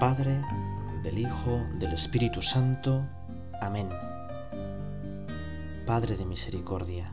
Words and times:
Padre, 0.00 0.42
del 1.02 1.18
Hijo, 1.18 1.62
del 1.78 1.92
Espíritu 1.92 2.40
Santo. 2.40 3.04
Amén. 3.60 3.90
Padre 5.84 6.16
de 6.16 6.24
misericordia, 6.24 7.12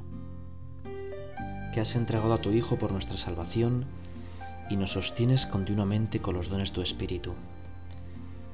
que 1.73 1.81
has 1.81 1.97
entregado 1.97 2.33
a 2.33 2.37
tu 2.37 2.51
Hijo 2.51 2.77
por 2.77 2.93
nuestra 2.93 3.17
salvación 3.17 3.83
y 4.69 4.77
nos 4.77 4.91
sostienes 4.93 5.45
continuamente 5.45 6.21
con 6.21 6.35
los 6.35 6.47
dones 6.47 6.69
de 6.69 6.75
tu 6.75 6.81
Espíritu. 6.81 7.33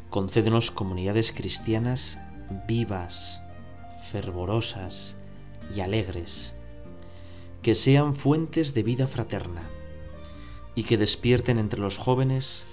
Concédenos 0.10 0.72
comunidades 0.72 1.32
cristianas 1.32 2.18
vivas, 2.68 3.40
fervorosas 4.12 5.14
y 5.76 5.82
alegres, 5.82 6.56
que 7.62 7.76
sean 7.76 8.16
fuentes 8.16 8.74
de 8.74 8.82
vida 8.82 9.08
fraterna 9.08 9.62
y 10.74 10.86
que 10.86 10.98
despierten 10.98 11.60
entre 11.60 11.80
los 11.80 12.00
jóvenes 12.00 12.66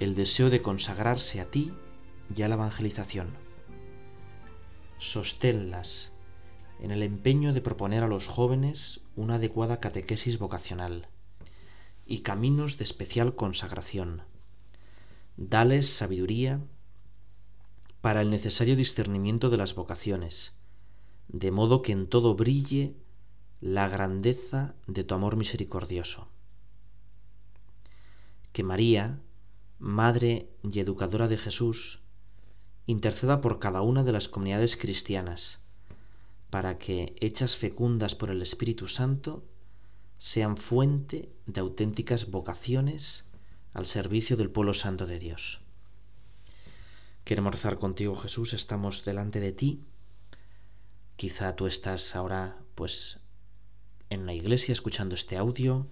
el 0.00 0.14
deseo 0.14 0.50
de 0.50 0.62
consagrarse 0.62 1.40
a 1.40 1.50
ti 1.50 1.72
y 2.34 2.42
a 2.42 2.48
la 2.48 2.56
evangelización. 2.56 3.28
Sosténlas 4.98 6.12
en 6.80 6.90
el 6.90 7.02
empeño 7.02 7.52
de 7.52 7.62
proponer 7.62 8.02
a 8.02 8.08
los 8.08 8.26
jóvenes 8.26 9.00
una 9.14 9.36
adecuada 9.36 9.80
catequesis 9.80 10.38
vocacional 10.38 11.08
y 12.04 12.20
caminos 12.20 12.76
de 12.78 12.84
especial 12.84 13.34
consagración. 13.34 14.22
Dales 15.36 15.88
sabiduría 15.88 16.60
para 18.00 18.20
el 18.20 18.30
necesario 18.30 18.76
discernimiento 18.76 19.50
de 19.50 19.56
las 19.56 19.74
vocaciones, 19.74 20.56
de 21.28 21.50
modo 21.50 21.82
que 21.82 21.92
en 21.92 22.06
todo 22.06 22.34
brille 22.34 22.94
la 23.60 23.88
grandeza 23.88 24.74
de 24.86 25.02
tu 25.02 25.14
amor 25.14 25.36
misericordioso. 25.36 26.28
Que 28.52 28.62
María, 28.62 29.18
Madre 29.78 30.48
y 30.62 30.80
Educadora 30.80 31.28
de 31.28 31.36
Jesús, 31.36 32.00
interceda 32.86 33.40
por 33.40 33.58
cada 33.58 33.82
una 33.82 34.04
de 34.04 34.12
las 34.12 34.28
comunidades 34.28 34.76
cristianas, 34.76 35.60
para 36.50 36.78
que, 36.78 37.14
hechas 37.20 37.56
fecundas 37.56 38.14
por 38.14 38.30
el 38.30 38.40
Espíritu 38.40 38.88
Santo, 38.88 39.44
sean 40.18 40.56
fuente 40.56 41.30
de 41.46 41.60
auténticas 41.60 42.30
vocaciones 42.30 43.26
al 43.74 43.86
servicio 43.86 44.36
del 44.36 44.50
pueblo 44.50 44.72
santo 44.72 45.06
de 45.06 45.18
Dios. 45.18 45.60
Queremos 47.24 47.52
rezar 47.52 47.78
contigo, 47.78 48.16
Jesús, 48.16 48.54
estamos 48.54 49.04
delante 49.04 49.40
de 49.40 49.52
ti. 49.52 49.82
Quizá 51.16 51.56
tú 51.56 51.66
estás 51.66 52.16
ahora, 52.16 52.56
pues, 52.74 53.18
en 54.08 54.22
una 54.22 54.32
iglesia 54.32 54.72
escuchando 54.72 55.14
este 55.14 55.36
audio, 55.36 55.88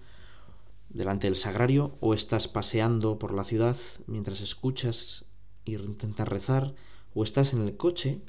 delante 0.89 1.27
del 1.27 1.35
sagrario 1.35 1.97
o 1.99 2.13
estás 2.13 2.47
paseando 2.47 3.19
por 3.19 3.33
la 3.33 3.43
ciudad 3.43 3.77
mientras 4.07 4.41
escuchas 4.41 5.25
y 5.65 5.75
intentas 5.75 6.27
rezar 6.27 6.75
o 7.13 7.23
estás 7.23 7.53
en 7.53 7.61
el 7.61 7.77
coche, 7.77 8.21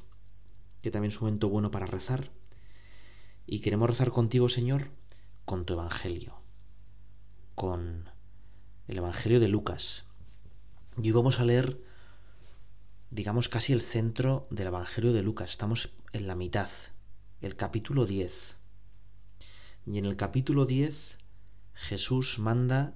que 0.82 0.90
también 0.90 1.10
es 1.10 1.20
un 1.20 1.26
momento 1.26 1.48
bueno 1.48 1.70
para 1.70 1.86
rezar. 1.86 2.30
Y 3.46 3.60
queremos 3.60 3.88
rezar 3.88 4.10
contigo, 4.10 4.48
Señor, 4.48 4.90
con 5.44 5.64
tu 5.64 5.74
Evangelio, 5.74 6.34
con 7.54 8.08
el 8.88 8.98
Evangelio 8.98 9.40
de 9.40 9.48
Lucas. 9.48 10.06
Y 10.96 11.08
hoy 11.08 11.12
vamos 11.12 11.40
a 11.40 11.44
leer, 11.44 11.80
digamos, 13.10 13.48
casi 13.48 13.72
el 13.72 13.82
centro 13.82 14.46
del 14.50 14.68
Evangelio 14.68 15.12
de 15.12 15.22
Lucas. 15.22 15.50
Estamos 15.50 15.90
en 16.12 16.26
la 16.26 16.34
mitad, 16.34 16.70
el 17.40 17.56
capítulo 17.56 18.06
10. 18.06 18.56
Y 19.86 19.98
en 19.98 20.06
el 20.06 20.16
capítulo 20.16 20.64
10 20.64 21.18
Jesús 21.76 22.38
manda 22.38 22.94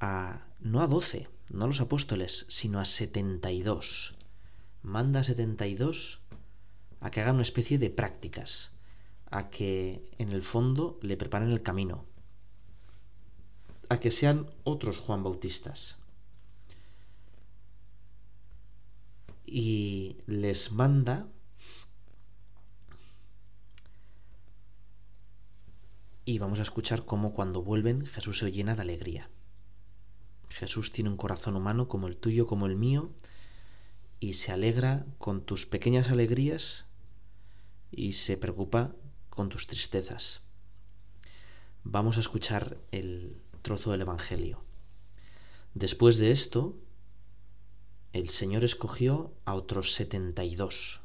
a 0.00 0.46
no 0.60 0.82
a 0.82 0.86
doce, 0.86 1.28
no 1.48 1.64
a 1.64 1.66
los 1.68 1.80
apóstoles, 1.80 2.44
sino 2.48 2.80
a 2.80 2.84
setenta 2.84 3.52
y 3.52 3.62
dos. 3.62 4.16
Manda 4.82 5.20
a 5.20 5.24
setenta 5.24 5.66
y 5.66 5.74
dos 5.74 6.20
a 7.00 7.10
que 7.10 7.20
hagan 7.20 7.36
una 7.36 7.42
especie 7.42 7.78
de 7.78 7.90
prácticas, 7.90 8.72
a 9.30 9.48
que 9.48 10.10
en 10.18 10.30
el 10.30 10.42
fondo 10.42 10.98
le 11.02 11.16
preparen 11.16 11.50
el 11.50 11.62
camino, 11.62 12.04
a 13.88 13.98
que 13.98 14.10
sean 14.10 14.50
otros 14.64 14.98
Juan 14.98 15.22
Bautistas. 15.22 15.98
Y 19.46 20.18
les 20.26 20.72
manda 20.72 21.28
y 26.24 26.38
vamos 26.38 26.58
a 26.60 26.62
escuchar 26.62 27.04
cómo 27.04 27.34
cuando 27.34 27.62
vuelven 27.62 28.06
Jesús 28.06 28.38
se 28.38 28.52
llena 28.52 28.76
de 28.76 28.82
alegría. 28.82 29.30
Jesús 30.50 30.92
tiene 30.92 31.10
un 31.10 31.16
corazón 31.16 31.56
humano 31.56 31.88
como 31.88 32.06
el 32.06 32.16
tuyo, 32.16 32.46
como 32.46 32.66
el 32.66 32.76
mío, 32.76 33.10
y 34.20 34.34
se 34.34 34.52
alegra 34.52 35.04
con 35.18 35.44
tus 35.44 35.66
pequeñas 35.66 36.10
alegrías 36.10 36.86
y 37.90 38.12
se 38.12 38.36
preocupa 38.36 38.94
con 39.30 39.48
tus 39.48 39.66
tristezas. 39.66 40.42
Vamos 41.82 42.16
a 42.16 42.20
escuchar 42.20 42.78
el 42.92 43.42
trozo 43.62 43.90
del 43.90 44.02
Evangelio. 44.02 44.62
Después 45.74 46.18
de 46.18 46.30
esto, 46.30 46.76
el 48.12 48.28
Señor 48.28 48.62
escogió 48.62 49.32
a 49.44 49.54
otros 49.54 49.94
setenta 49.94 50.44
y 50.44 50.54
dos 50.54 51.00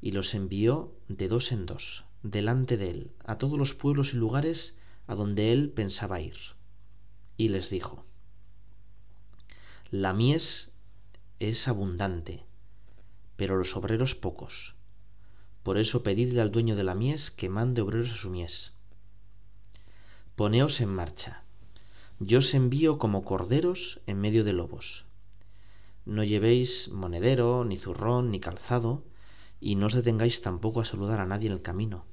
y 0.00 0.10
los 0.10 0.34
envió 0.34 0.92
de 1.08 1.28
dos 1.28 1.52
en 1.52 1.66
dos 1.66 2.04
delante 2.22 2.76
de 2.76 2.90
él 2.90 3.10
a 3.24 3.38
todos 3.38 3.58
los 3.58 3.74
pueblos 3.74 4.14
y 4.14 4.16
lugares 4.16 4.78
a 5.06 5.14
donde 5.14 5.52
él 5.52 5.70
pensaba 5.70 6.20
ir. 6.20 6.36
Y 7.36 7.48
les 7.48 7.70
dijo, 7.70 8.04
La 9.90 10.12
mies 10.12 10.72
es 11.40 11.66
abundante, 11.66 12.44
pero 13.36 13.56
los 13.56 13.76
obreros 13.76 14.14
pocos. 14.14 14.76
Por 15.62 15.78
eso 15.78 16.02
pedidle 16.02 16.40
al 16.40 16.52
dueño 16.52 16.76
de 16.76 16.84
la 16.84 16.94
mies 16.94 17.30
que 17.30 17.48
mande 17.48 17.82
obreros 17.82 18.12
a 18.12 18.16
su 18.16 18.30
mies. 18.30 18.72
Poneos 20.36 20.80
en 20.80 20.88
marcha. 20.88 21.42
Yo 22.20 22.38
os 22.38 22.54
envío 22.54 22.98
como 22.98 23.24
corderos 23.24 24.00
en 24.06 24.20
medio 24.20 24.44
de 24.44 24.52
lobos. 24.52 25.06
No 26.04 26.24
llevéis 26.24 26.88
monedero, 26.88 27.64
ni 27.64 27.76
zurrón, 27.76 28.30
ni 28.30 28.40
calzado, 28.40 29.04
y 29.60 29.76
no 29.76 29.86
os 29.86 29.94
detengáis 29.94 30.42
tampoco 30.42 30.80
a 30.80 30.84
saludar 30.84 31.20
a 31.20 31.26
nadie 31.26 31.48
en 31.48 31.52
el 31.54 31.62
camino 31.62 32.06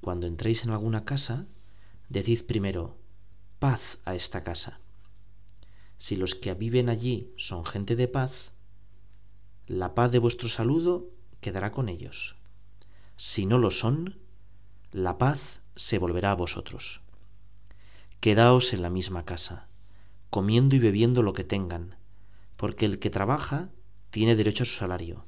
cuando 0.00 0.26
entréis 0.26 0.64
en 0.64 0.70
alguna 0.70 1.04
casa, 1.04 1.46
decid 2.08 2.44
primero, 2.44 2.96
paz 3.58 3.98
a 4.04 4.14
esta 4.14 4.44
casa. 4.44 4.80
Si 5.98 6.16
los 6.16 6.34
que 6.34 6.54
viven 6.54 6.88
allí 6.88 7.32
son 7.36 7.64
gente 7.64 7.96
de 7.96 8.08
paz, 8.08 8.52
la 9.66 9.94
paz 9.94 10.12
de 10.12 10.18
vuestro 10.18 10.48
saludo 10.48 11.10
quedará 11.40 11.72
con 11.72 11.88
ellos. 11.88 12.36
Si 13.16 13.46
no 13.46 13.58
lo 13.58 13.70
son, 13.70 14.18
la 14.92 15.18
paz 15.18 15.60
se 15.74 15.98
volverá 15.98 16.30
a 16.30 16.36
vosotros. 16.36 17.00
Quedaos 18.20 18.72
en 18.72 18.82
la 18.82 18.90
misma 18.90 19.24
casa, 19.24 19.68
comiendo 20.30 20.76
y 20.76 20.78
bebiendo 20.78 21.22
lo 21.22 21.32
que 21.32 21.44
tengan, 21.44 21.96
porque 22.56 22.86
el 22.86 22.98
que 22.98 23.10
trabaja 23.10 23.70
tiene 24.10 24.36
derecho 24.36 24.62
a 24.62 24.66
su 24.66 24.74
salario. 24.74 25.24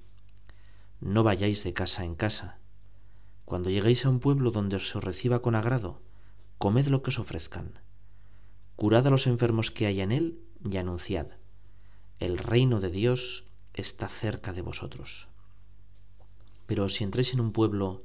No 1.00 1.22
vayáis 1.22 1.64
de 1.64 1.72
casa 1.72 2.04
en 2.04 2.14
casa 2.14 2.59
cuando 3.50 3.68
lleguéis 3.68 4.06
a 4.06 4.10
un 4.10 4.20
pueblo 4.20 4.52
donde 4.52 4.76
os 4.76 4.94
reciba 4.94 5.42
con 5.42 5.56
agrado, 5.56 6.00
comed 6.58 6.86
lo 6.86 7.02
que 7.02 7.10
os 7.10 7.18
ofrezcan. 7.18 7.80
Curad 8.76 9.08
a 9.08 9.10
los 9.10 9.26
enfermos 9.26 9.72
que 9.72 9.86
hay 9.86 10.02
en 10.02 10.12
él 10.12 10.38
y 10.64 10.76
anunciad. 10.76 11.26
El 12.20 12.38
reino 12.38 12.78
de 12.78 12.92
Dios 12.92 13.42
está 13.74 14.08
cerca 14.08 14.52
de 14.52 14.62
vosotros. 14.62 15.26
Pero 16.68 16.88
si 16.88 17.02
entréis 17.02 17.34
en 17.34 17.40
un 17.40 17.50
pueblo 17.50 18.04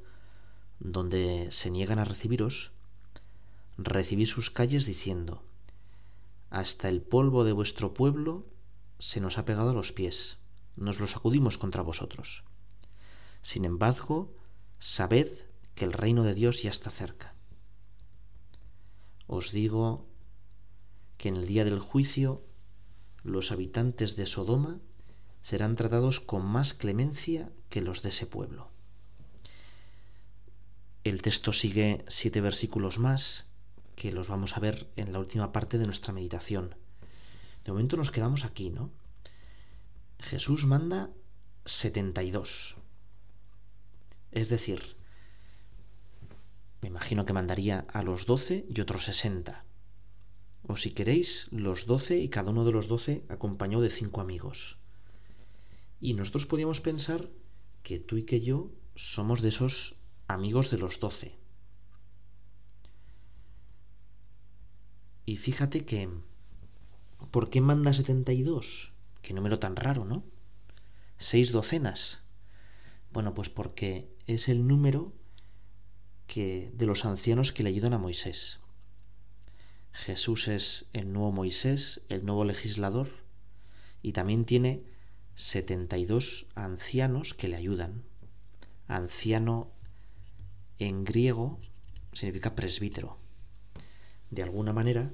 donde 0.79 1.49
se 1.51 1.69
niegan 1.69 1.99
a 1.99 2.05
recibiros, 2.05 2.71
recibid 3.77 4.25
sus 4.25 4.49
calles 4.49 4.87
diciendo, 4.87 5.43
Hasta 6.49 6.89
el 6.89 7.03
polvo 7.03 7.43
de 7.43 7.51
vuestro 7.51 7.93
pueblo 7.93 8.47
se 8.97 9.21
nos 9.21 9.37
ha 9.37 9.45
pegado 9.45 9.69
a 9.69 9.73
los 9.73 9.91
pies, 9.91 10.39
nos 10.75 10.99
lo 10.99 11.05
sacudimos 11.05 11.59
contra 11.59 11.83
vosotros. 11.83 12.45
Sin 13.43 13.63
embargo, 13.63 14.33
sabed 14.79 15.45
que 15.75 15.85
el 15.85 15.93
reino 15.93 16.23
de 16.23 16.33
Dios 16.33 16.61
ya 16.63 16.69
está 16.69 16.89
cerca. 16.89 17.33
Os 19.27 19.51
digo 19.51 20.07
que 21.17 21.29
en 21.29 21.35
el 21.35 21.47
día 21.47 21.65
del 21.65 21.79
juicio 21.79 22.43
los 23.23 23.51
habitantes 23.51 24.15
de 24.15 24.27
Sodoma 24.27 24.79
serán 25.41 25.75
tratados 25.75 26.19
con 26.19 26.45
más 26.45 26.73
clemencia 26.73 27.51
que 27.69 27.81
los 27.81 28.03
de 28.03 28.09
ese 28.09 28.27
pueblo. 28.27 28.69
El 31.03 31.21
texto 31.21 31.53
sigue 31.53 32.03
siete 32.07 32.41
versículos 32.41 32.97
más 32.97 33.47
que 33.95 34.11
los 34.11 34.27
vamos 34.27 34.57
a 34.57 34.59
ver 34.59 34.89
en 34.95 35.13
la 35.13 35.19
última 35.19 35.51
parte 35.51 35.77
de 35.77 35.85
nuestra 35.85 36.13
meditación. 36.13 36.75
De 37.63 37.71
momento 37.71 37.97
nos 37.97 38.11
quedamos 38.11 38.43
aquí, 38.43 38.69
¿no? 38.69 38.91
Jesús 40.19 40.65
manda 40.65 41.11
72. 41.65 42.77
Es 44.35 44.49
decir, 44.49 44.97
me 46.81 46.89
imagino 46.89 47.25
que 47.25 47.31
mandaría 47.31 47.87
a 47.93 48.03
los 48.03 48.25
doce 48.25 48.65
y 48.69 48.81
otros 48.81 49.05
sesenta. 49.05 49.63
o 50.67 50.75
si 50.75 50.91
queréis, 50.91 51.47
los 51.51 51.85
doce 51.85 52.19
y 52.19 52.27
cada 52.27 52.49
uno 52.51 52.65
de 52.65 52.73
los 52.73 52.87
doce 52.87 53.23
acompañado 53.29 53.81
de 53.81 53.89
cinco 53.89 54.19
amigos. 54.19 54.77
Y 56.01 56.15
nosotros 56.15 56.45
podíamos 56.47 56.81
pensar 56.81 57.29
que 57.81 57.97
tú 57.99 58.17
y 58.17 58.23
que 58.23 58.41
yo 58.41 58.71
somos 58.95 59.41
de 59.41 59.49
esos 59.49 59.95
amigos 60.27 60.69
de 60.69 60.79
los 60.79 60.99
doce. 60.99 61.37
Y 65.25 65.37
fíjate 65.37 65.85
que... 65.85 66.09
¿Por 67.31 67.49
qué 67.49 67.61
manda 67.61 67.93
72? 67.93 68.91
Qué 69.21 69.33
número 69.33 69.59
tan 69.59 69.77
raro, 69.77 70.03
¿no? 70.03 70.25
Seis 71.17 71.53
docenas. 71.53 72.24
Bueno, 73.15 73.33
pues 73.33 73.47
porque 73.47 74.09
es 74.27 74.49
el 74.49 74.67
número 74.67 75.13
que 76.27 76.69
de 76.75 76.85
los 76.85 77.05
ancianos 77.05 77.53
que 77.53 77.63
le 77.63 77.69
ayudan 77.69 77.93
a 77.93 77.97
Moisés. 77.97 78.59
Jesús 79.93 80.49
es 80.49 80.89
el 80.91 81.13
nuevo 81.13 81.31
Moisés, 81.31 82.01
el 82.09 82.25
nuevo 82.25 82.43
legislador, 82.43 83.07
y 84.01 84.11
también 84.11 84.43
tiene 84.43 84.83
72 85.35 86.47
ancianos 86.55 87.33
que 87.33 87.47
le 87.47 87.55
ayudan. 87.55 88.03
Anciano 88.85 89.71
en 90.77 91.05
griego 91.05 91.57
significa 92.11 92.53
presbítero. 92.53 93.17
De 94.29 94.43
alguna 94.43 94.73
manera, 94.73 95.13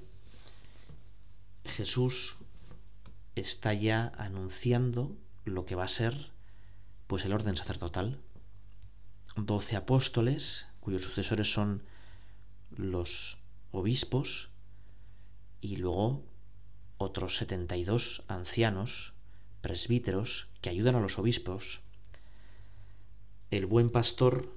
Jesús 1.66 2.38
está 3.36 3.76
ya 3.76 4.12
anunciando 4.18 5.16
lo 5.46 5.68
que 5.68 5.76
va 5.76 5.84
a 5.84 5.88
ser 5.88 6.32
pues 7.12 7.26
el 7.26 7.34
orden 7.34 7.58
sacerdotal. 7.58 8.22
Doce 9.36 9.76
apóstoles, 9.76 10.68
cuyos 10.80 11.02
sucesores 11.02 11.52
son 11.52 11.84
los 12.74 13.38
obispos, 13.74 14.48
y 15.60 15.76
luego 15.76 16.24
otros 16.98 17.36
72 17.36 18.24
ancianos, 18.30 19.12
presbíteros, 19.60 20.48
que 20.62 20.70
ayudan 20.70 20.96
a 20.96 21.02
los 21.02 21.20
obispos. 21.20 21.82
El 23.50 23.66
buen 23.66 23.90
pastor, 23.90 24.56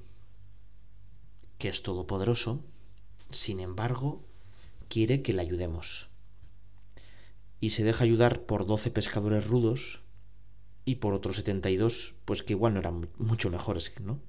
que 1.58 1.68
es 1.68 1.82
todopoderoso, 1.82 2.62
sin 3.30 3.58
embargo, 3.58 4.24
quiere 4.88 5.22
que 5.22 5.32
le 5.32 5.42
ayudemos. 5.42 6.06
Y 7.60 7.70
se 7.70 7.82
deja 7.82 8.04
ayudar 8.04 8.42
por 8.42 8.64
doce 8.64 8.92
pescadores 8.92 9.44
rudos 9.44 10.03
y 10.84 10.96
por 10.96 11.14
otros 11.14 11.36
72, 11.36 12.14
pues 12.24 12.42
que 12.42 12.52
igual 12.52 12.74
no 12.74 12.80
eran 12.80 13.08
mucho 13.18 13.50
mejores, 13.50 13.92
¿no? 14.00 14.20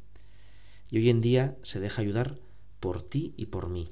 Y 0.89 0.97
hoy 0.97 1.09
en 1.09 1.21
día 1.21 1.57
se 1.63 1.79
deja 1.79 2.01
ayudar 2.01 2.39
por 2.79 3.01
ti 3.01 3.33
y 3.37 3.47
por 3.47 3.69
mí. 3.69 3.91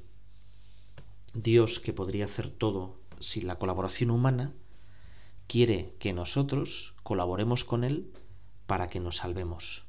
Dios, 1.33 1.80
que 1.80 1.94
podría 1.94 2.25
hacer 2.25 2.50
todo 2.50 3.00
sin 3.19 3.48
la 3.48 3.57
colaboración 3.57 4.12
humana, 4.12 4.54
quiere 5.48 5.95
que 6.00 6.13
nosotros 6.13 6.94
colaboremos 7.04 7.63
con 7.63 7.83
Él 7.83 8.12
para 8.68 8.88
que 8.88 9.00
nos 9.00 9.18
salvemos, 9.18 9.86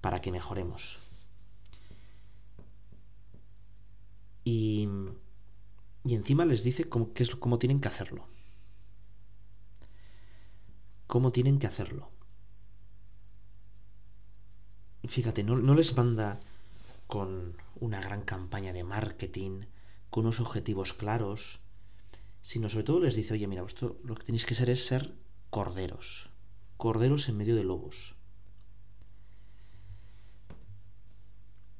para 0.00 0.20
que 0.20 0.32
mejoremos. 0.32 0.98
Y, 4.44 4.88
y 6.04 6.14
encima 6.14 6.44
les 6.44 6.62
dice 6.62 6.88
cómo, 6.88 7.10
es, 7.14 7.34
cómo 7.34 7.58
tienen 7.58 7.80
que 7.80 7.88
hacerlo. 7.88 8.28
Cómo 11.06 11.32
tienen 11.32 11.58
que 11.58 11.66
hacerlo. 11.66 12.10
Fíjate, 15.04 15.44
no, 15.44 15.74
les 15.74 15.96
manda 15.96 16.40
con 17.06 17.56
una 17.78 18.00
gran 18.00 18.22
campaña 18.22 18.72
de 18.72 18.82
marketing, 18.82 19.66
con 20.10 20.24
unos 20.24 20.40
objetivos 20.40 20.92
claros, 20.92 21.60
sino 22.42 22.68
sobre 22.68 22.84
todo 22.84 23.00
les 23.00 23.14
dice, 23.14 23.34
oye, 23.34 23.46
mira, 23.46 23.64
esto 23.64 23.98
lo 24.04 24.14
que 24.14 24.24
tenéis 24.24 24.46
que 24.46 24.54
ser 24.54 24.70
es 24.70 24.84
ser 24.84 25.14
corderos, 25.50 26.30
corderos 26.76 27.28
en 27.28 27.36
medio 27.36 27.54
de 27.54 27.64
lobos. 27.64 28.16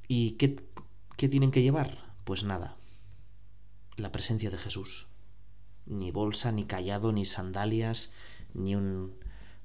¿Y 0.07 0.31
qué, 0.31 0.63
qué 1.17 1.27
tienen 1.27 1.51
que 1.51 1.61
llevar? 1.61 2.15
Pues 2.23 2.43
nada, 2.43 2.77
la 3.97 4.11
presencia 4.11 4.49
de 4.49 4.57
Jesús. 4.57 5.07
Ni 5.85 6.11
bolsa, 6.11 6.51
ni 6.51 6.65
callado, 6.65 7.11
ni 7.11 7.25
sandalias, 7.25 8.11
ni 8.53 8.75
un, 8.75 9.15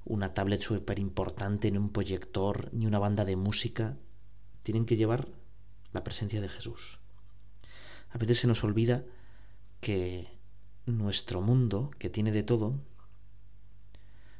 una 0.05 0.33
tablet 0.33 0.61
súper 0.61 0.99
importante, 0.99 1.71
ni 1.71 1.77
un 1.77 1.91
proyector, 1.91 2.69
ni 2.73 2.85
una 2.85 2.99
banda 2.99 3.25
de 3.25 3.35
música. 3.35 3.97
Tienen 4.63 4.85
que 4.85 4.97
llevar 4.97 5.29
la 5.91 6.03
presencia 6.03 6.41
de 6.41 6.49
Jesús. 6.49 6.99
A 8.09 8.17
veces 8.17 8.39
se 8.39 8.47
nos 8.47 8.63
olvida 8.63 9.03
que 9.81 10.27
nuestro 10.85 11.41
mundo, 11.41 11.91
que 11.99 12.09
tiene 12.09 12.31
de 12.31 12.43
todo, 12.43 12.79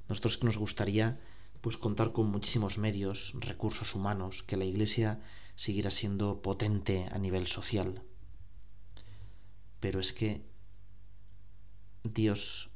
nosotros 0.10 0.44
nos 0.44 0.58
gustaría 0.58 1.20
pues 1.62 1.78
contar 1.78 2.12
con 2.12 2.28
muchísimos 2.28 2.78
medios, 2.78 3.34
recursos 3.40 3.96
humanos, 3.96 4.44
que 4.44 4.58
la 4.58 4.66
Iglesia 4.66 5.22
siguiera 5.56 5.92
siendo 5.92 6.42
potente 6.42 7.08
a 7.12 7.18
nivel 7.18 7.48
social. 7.48 8.04
Pero 9.80 10.02
es 10.02 10.12
que 10.12 10.44
Dios 12.04 12.70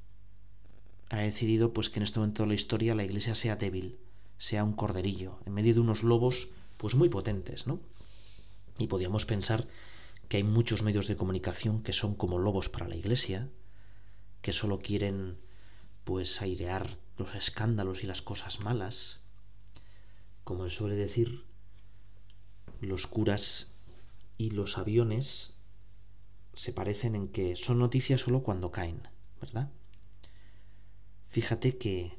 ha 1.09 1.17
decidido 1.17 1.73
pues 1.73 1.89
que 1.89 1.99
en 1.99 2.03
este 2.03 2.19
momento 2.19 2.43
de 2.43 2.49
la 2.49 2.55
historia 2.55 2.95
la 2.95 3.03
Iglesia 3.03 3.35
sea 3.35 3.55
débil, 3.55 3.97
sea 4.37 4.63
un 4.63 4.73
corderillo, 4.73 5.39
en 5.45 5.53
medio 5.53 5.73
de 5.73 5.79
unos 5.79 6.03
lobos 6.03 6.49
pues 6.77 6.95
muy 6.95 7.09
potentes, 7.09 7.67
¿no? 7.67 7.79
Y 8.77 8.87
podíamos 8.87 9.25
pensar 9.25 9.67
que 10.29 10.37
hay 10.37 10.43
muchos 10.43 10.83
medios 10.83 11.07
de 11.07 11.17
comunicación 11.17 11.81
que 11.81 11.93
son 11.93 12.15
como 12.15 12.37
lobos 12.37 12.69
para 12.69 12.87
la 12.87 12.95
Iglesia, 12.95 13.49
que 14.41 14.53
solo 14.53 14.79
quieren 14.79 15.37
pues 16.03 16.41
airear 16.41 16.97
los 17.17 17.35
escándalos 17.35 18.03
y 18.03 18.07
las 18.07 18.21
cosas 18.21 18.59
malas. 18.59 19.21
Como 20.43 20.69
suele 20.69 20.95
decir, 20.95 21.43
los 22.79 23.07
curas 23.07 23.71
y 24.37 24.51
los 24.51 24.77
aviones 24.77 25.53
se 26.55 26.73
parecen 26.73 27.15
en 27.15 27.27
que 27.29 27.55
son 27.55 27.79
noticias 27.79 28.21
solo 28.21 28.43
cuando 28.43 28.71
caen, 28.71 29.07
¿verdad? 29.41 29.69
Fíjate 31.37 31.77
que 31.77 32.17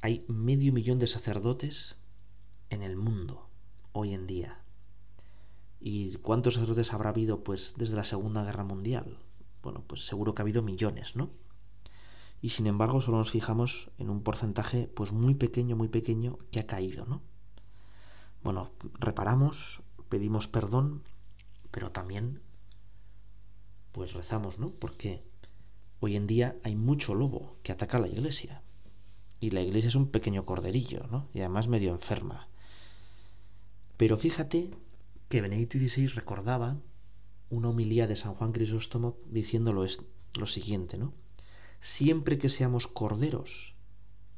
hay 0.00 0.24
medio 0.28 0.72
millón 0.72 1.00
de 1.00 1.08
sacerdotes 1.08 1.96
en 2.70 2.84
el 2.84 2.96
mundo 2.96 3.48
hoy 3.90 4.14
en 4.14 4.28
día. 4.28 4.60
¿Y 5.80 6.18
cuántos 6.18 6.54
sacerdotes 6.54 6.92
habrá 6.92 7.08
habido 7.08 7.42
pues 7.42 7.74
desde 7.76 7.96
la 7.96 8.04
Segunda 8.04 8.44
Guerra 8.44 8.62
Mundial? 8.62 9.18
Bueno, 9.60 9.82
pues 9.88 10.06
seguro 10.06 10.36
que 10.36 10.42
ha 10.42 10.44
habido 10.44 10.62
millones, 10.62 11.16
¿no? 11.16 11.30
Y 12.40 12.50
sin 12.50 12.68
embargo 12.68 13.00
solo 13.00 13.18
nos 13.18 13.32
fijamos 13.32 13.90
en 13.98 14.08
un 14.08 14.22
porcentaje 14.22 14.86
pues 14.86 15.10
muy 15.10 15.34
pequeño, 15.34 15.74
muy 15.74 15.88
pequeño 15.88 16.38
que 16.52 16.60
ha 16.60 16.68
caído, 16.68 17.06
¿no? 17.06 17.22
Bueno, 18.44 18.70
reparamos, 19.00 19.82
pedimos 20.08 20.46
perdón, 20.46 21.02
pero 21.72 21.90
también 21.90 22.40
pues 23.90 24.12
rezamos, 24.12 24.60
¿no? 24.60 24.70
Porque 24.70 25.31
hoy 26.04 26.16
en 26.16 26.26
día 26.26 26.56
hay 26.64 26.74
mucho 26.74 27.14
lobo 27.14 27.56
que 27.62 27.70
ataca 27.70 27.96
a 27.96 28.00
la 28.00 28.08
iglesia. 28.08 28.60
Y 29.38 29.50
la 29.50 29.62
iglesia 29.62 29.86
es 29.86 29.94
un 29.94 30.08
pequeño 30.08 30.44
corderillo, 30.44 31.06
¿no? 31.12 31.28
Y 31.32 31.38
además 31.38 31.68
medio 31.68 31.92
enferma. 31.92 32.48
Pero 33.96 34.18
fíjate 34.18 34.70
que 35.28 35.40
Benedicto 35.40 35.78
XVI 35.78 36.08
recordaba 36.08 36.76
una 37.50 37.68
homilía 37.68 38.08
de 38.08 38.16
San 38.16 38.34
Juan 38.34 38.50
Crisóstomo 38.50 39.16
diciéndolo 39.26 39.86
lo 40.34 40.46
siguiente, 40.48 40.98
¿no? 40.98 41.14
Siempre 41.78 42.36
que 42.36 42.48
seamos 42.48 42.88
corderos, 42.88 43.76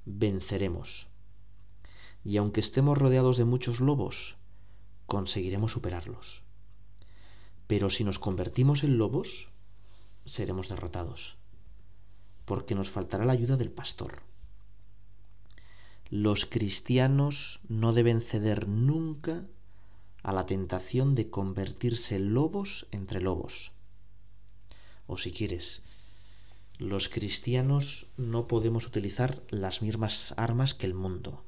venceremos. 0.05 1.09
Y 2.25 2.37
aunque 2.37 2.61
estemos 2.61 2.99
rodeados 2.99 3.39
de 3.39 3.47
muchos 3.47 3.81
lobos, 3.81 4.37
conseguiremos 5.07 5.73
superarlos. 5.73 6.43
Pero 7.67 7.89
si 7.89 8.05
nos 8.05 8.19
convertimos 8.19 8.85
en 8.85 8.99
lobos, 8.99 9.49
seremos 10.27 10.69
derrotados, 10.69 11.39
porque 12.45 12.75
nos 12.75 12.91
faltará 12.91 13.25
la 13.25 13.33
ayuda 13.33 13.57
del 13.57 13.71
pastor. 13.71 14.23
Los 16.11 16.47
cristianos 16.47 17.61
no 17.69 17.93
deben 17.93 18.21
ceder 18.21 18.69
nunca 18.69 19.45
a 20.23 20.33
la 20.33 20.47
tentación 20.47 21.15
de 21.15 21.31
convertirse 21.31 22.19
lobos 22.19 22.87
entre 22.91 23.21
lobos. 23.21 23.73
O 25.07 25.19
si 25.19 25.33
quieres, 25.33 25.83
los 26.79 27.09
cristianos 27.09 28.07
no 28.17 28.47
podemos 28.47 28.87
utilizar 28.87 29.43
las 29.51 29.83
mismas 29.83 30.35
armas 30.37 30.75
que 30.75 30.87
el 30.87 30.95
mundo. 30.95 31.45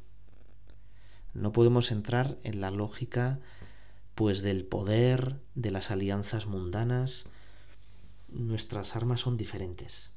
No 1.34 1.52
podemos 1.52 1.90
entrar 1.90 2.38
en 2.42 2.60
la 2.60 2.70
lógica 2.70 3.40
pues 4.14 4.40
del 4.40 4.64
poder, 4.64 5.40
de 5.54 5.70
las 5.70 5.90
alianzas 5.90 6.46
mundanas. 6.46 7.26
Nuestras 8.28 8.96
armas 8.96 9.20
son 9.20 9.36
diferentes. 9.36 10.15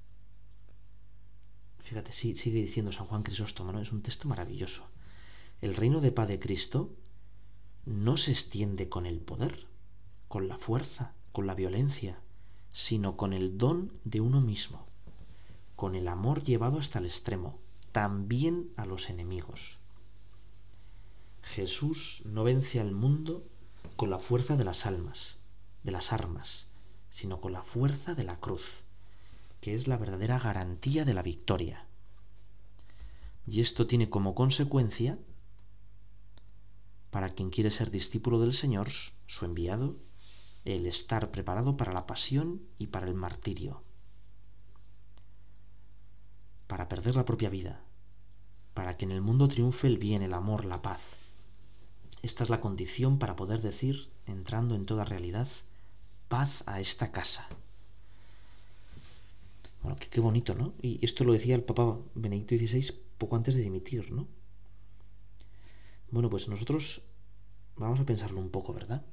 Fíjate, 1.89 2.11
sigue 2.13 2.61
diciendo 2.61 2.91
San 2.91 3.07
Juan 3.07 3.23
Crisóstomo, 3.23 3.71
¿no? 3.71 3.81
Es 3.81 3.91
un 3.91 4.03
texto 4.03 4.27
maravilloso. 4.27 4.85
El 5.59 5.75
reino 5.75 6.01
de 6.01 6.11
paz 6.11 6.27
de 6.27 6.39
Cristo 6.39 6.91
no 7.83 8.15
se 8.17 8.31
extiende 8.31 8.89
con 8.89 9.07
el 9.07 9.19
poder, 9.19 9.65
con 10.27 10.47
la 10.47 10.59
fuerza, 10.59 11.15
con 11.31 11.47
la 11.47 11.55
violencia, 11.55 12.19
sino 12.71 13.17
con 13.17 13.33
el 13.33 13.57
don 13.57 13.91
de 14.03 14.21
uno 14.21 14.39
mismo, 14.39 14.85
con 15.75 15.95
el 15.95 16.07
amor 16.07 16.43
llevado 16.43 16.77
hasta 16.77 16.99
el 16.99 17.07
extremo, 17.07 17.57
también 17.91 18.69
a 18.75 18.85
los 18.85 19.09
enemigos. 19.09 19.79
Jesús 21.41 22.21
no 22.23 22.43
vence 22.43 22.79
al 22.79 22.91
mundo 22.91 23.43
con 23.95 24.11
la 24.11 24.19
fuerza 24.19 24.57
de 24.57 24.63
las 24.63 24.85
almas, 24.85 25.39
de 25.81 25.91
las 25.91 26.13
armas, 26.13 26.67
sino 27.09 27.41
con 27.41 27.51
la 27.51 27.63
fuerza 27.63 28.13
de 28.13 28.25
la 28.25 28.39
cruz, 28.39 28.83
que 29.61 29.75
es 29.75 29.87
la 29.87 29.97
verdadera 29.97 30.39
garantía 30.39 31.05
de 31.05 31.13
la 31.13 31.23
victoria. 31.23 31.85
Y 33.45 33.61
esto 33.61 33.87
tiene 33.87 34.09
como 34.09 34.35
consecuencia, 34.35 35.17
para 37.09 37.29
quien 37.29 37.49
quiere 37.49 37.71
ser 37.71 37.91
discípulo 37.91 38.39
del 38.39 38.53
Señor, 38.53 38.89
su 39.25 39.45
enviado, 39.45 39.97
el 40.65 40.85
estar 40.85 41.31
preparado 41.31 41.77
para 41.77 41.93
la 41.93 42.05
pasión 42.05 42.61
y 42.77 42.87
para 42.87 43.07
el 43.07 43.15
martirio, 43.15 43.83
para 46.67 46.87
perder 46.87 47.15
la 47.15 47.25
propia 47.25 47.49
vida, 47.49 47.81
para 48.73 48.97
que 48.97 49.05
en 49.05 49.11
el 49.11 49.21
mundo 49.21 49.47
triunfe 49.47 49.87
el 49.87 49.97
bien, 49.97 50.21
el 50.21 50.33
amor, 50.33 50.65
la 50.65 50.81
paz. 50.81 51.01
Esta 52.21 52.43
es 52.43 52.49
la 52.49 52.61
condición 52.61 53.17
para 53.17 53.35
poder 53.35 53.61
decir, 53.61 54.09
entrando 54.25 54.75
en 54.75 54.85
toda 54.85 55.05
realidad, 55.05 55.47
paz 56.27 56.63
a 56.67 56.79
esta 56.79 57.11
casa. 57.11 57.47
Bueno, 59.81 59.97
qué, 59.97 60.19
bonito, 60.19 60.55
¿no? 60.55 60.73
Y 60.81 61.03
esto 61.03 61.23
lo 61.23 61.33
decía 61.33 61.55
el 61.55 61.63
Papa 61.63 61.97
Benedicto 62.13 62.55
XVI 62.55 62.93
poco 63.17 63.35
antes 63.35 63.55
de 63.55 63.61
dimitir, 63.61 64.11
¿no? 64.11 64.27
Bueno, 66.11 66.29
pues 66.29 66.47
nosotros 66.47 67.03
vamos 67.75 67.99
a 67.99 68.05
pensarlo 68.05 68.41
un 68.41 68.49
poco, 68.49 68.73
¿verdad? 68.73 69.05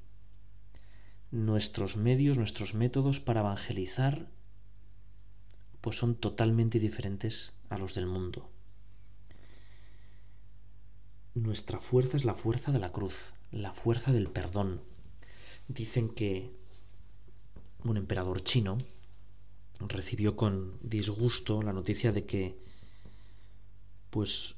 Nuestros 1.30 1.96
medios, 1.96 2.36
nuestros 2.36 2.74
métodos 2.74 3.20
para 3.20 3.40
evangelizar, 3.40 4.28
pues 5.80 5.96
son 5.96 6.16
totalmente 6.16 6.80
diferentes 6.80 7.54
a 7.68 7.78
los 7.78 7.94
del 7.94 8.06
mundo. 8.06 8.50
Nuestra 11.34 11.80
fuerza 11.80 12.16
es 12.16 12.24
la 12.24 12.34
fuerza 12.34 12.72
de 12.72 12.78
la 12.78 12.92
cruz, 12.92 13.34
la 13.52 13.72
fuerza 13.72 14.10
del 14.10 14.28
perdón. 14.28 14.80
Dicen 15.68 16.08
que 16.08 16.50
un 17.84 17.96
emperador 17.98 18.42
chino 18.42 18.78
recibió 19.80 20.36
con 20.36 20.78
disgusto 20.82 21.62
la 21.62 21.72
noticia 21.72 22.12
de 22.12 22.24
que 22.24 22.58
pues 24.10 24.56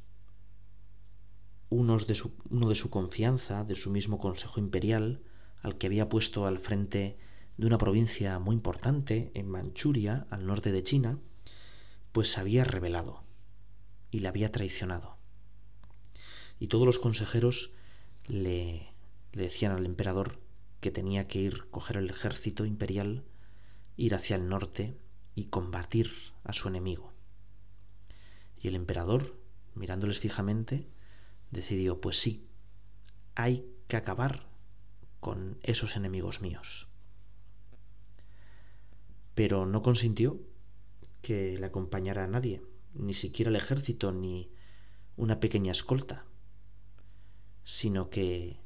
unos 1.70 2.06
de 2.06 2.14
su, 2.14 2.32
uno 2.50 2.68
de 2.68 2.74
su 2.74 2.90
confianza, 2.90 3.64
de 3.64 3.74
su 3.74 3.90
mismo 3.90 4.18
Consejo 4.18 4.60
Imperial, 4.60 5.20
al 5.62 5.76
que 5.76 5.86
había 5.86 6.08
puesto 6.08 6.46
al 6.46 6.58
frente 6.58 7.18
de 7.56 7.66
una 7.66 7.78
provincia 7.78 8.38
muy 8.38 8.54
importante 8.54 9.30
en 9.34 9.50
Manchuria, 9.50 10.26
al 10.30 10.46
norte 10.46 10.72
de 10.72 10.82
China, 10.82 11.18
pues 12.12 12.32
se 12.32 12.40
había 12.40 12.64
rebelado 12.64 13.22
y 14.10 14.20
le 14.20 14.28
había 14.28 14.52
traicionado. 14.52 15.16
Y 16.60 16.68
todos 16.68 16.86
los 16.86 16.98
consejeros 16.98 17.72
le, 18.26 18.92
le 19.32 19.42
decían 19.42 19.72
al 19.72 19.84
emperador 19.84 20.38
que 20.80 20.90
tenía 20.90 21.26
que 21.26 21.40
ir, 21.40 21.66
coger 21.70 21.96
el 21.96 22.08
ejército 22.08 22.64
imperial, 22.64 23.24
ir 23.96 24.14
hacia 24.14 24.36
el 24.36 24.48
norte 24.48 24.96
y 25.38 25.44
combatir 25.46 26.12
a 26.44 26.52
su 26.52 26.68
enemigo. 26.68 27.12
Y 28.60 28.68
el 28.68 28.74
emperador, 28.74 29.36
mirándoles 29.74 30.18
fijamente, 30.18 30.88
decidió, 31.50 32.00
pues 32.00 32.18
sí, 32.20 32.48
hay 33.34 33.70
que 33.86 33.96
acabar 33.96 34.48
con 35.20 35.58
esos 35.62 35.96
enemigos 35.96 36.40
míos. 36.40 36.88
Pero 39.34 39.66
no 39.66 39.82
consintió 39.82 40.40
que 41.22 41.56
le 41.58 41.66
acompañara 41.66 42.24
a 42.24 42.28
nadie, 42.28 42.62
ni 42.94 43.14
siquiera 43.14 43.50
el 43.50 43.56
ejército, 43.56 44.12
ni 44.12 44.50
una 45.16 45.40
pequeña 45.40 45.72
escolta 45.72 46.24
sino 47.68 48.08
que 48.08 48.62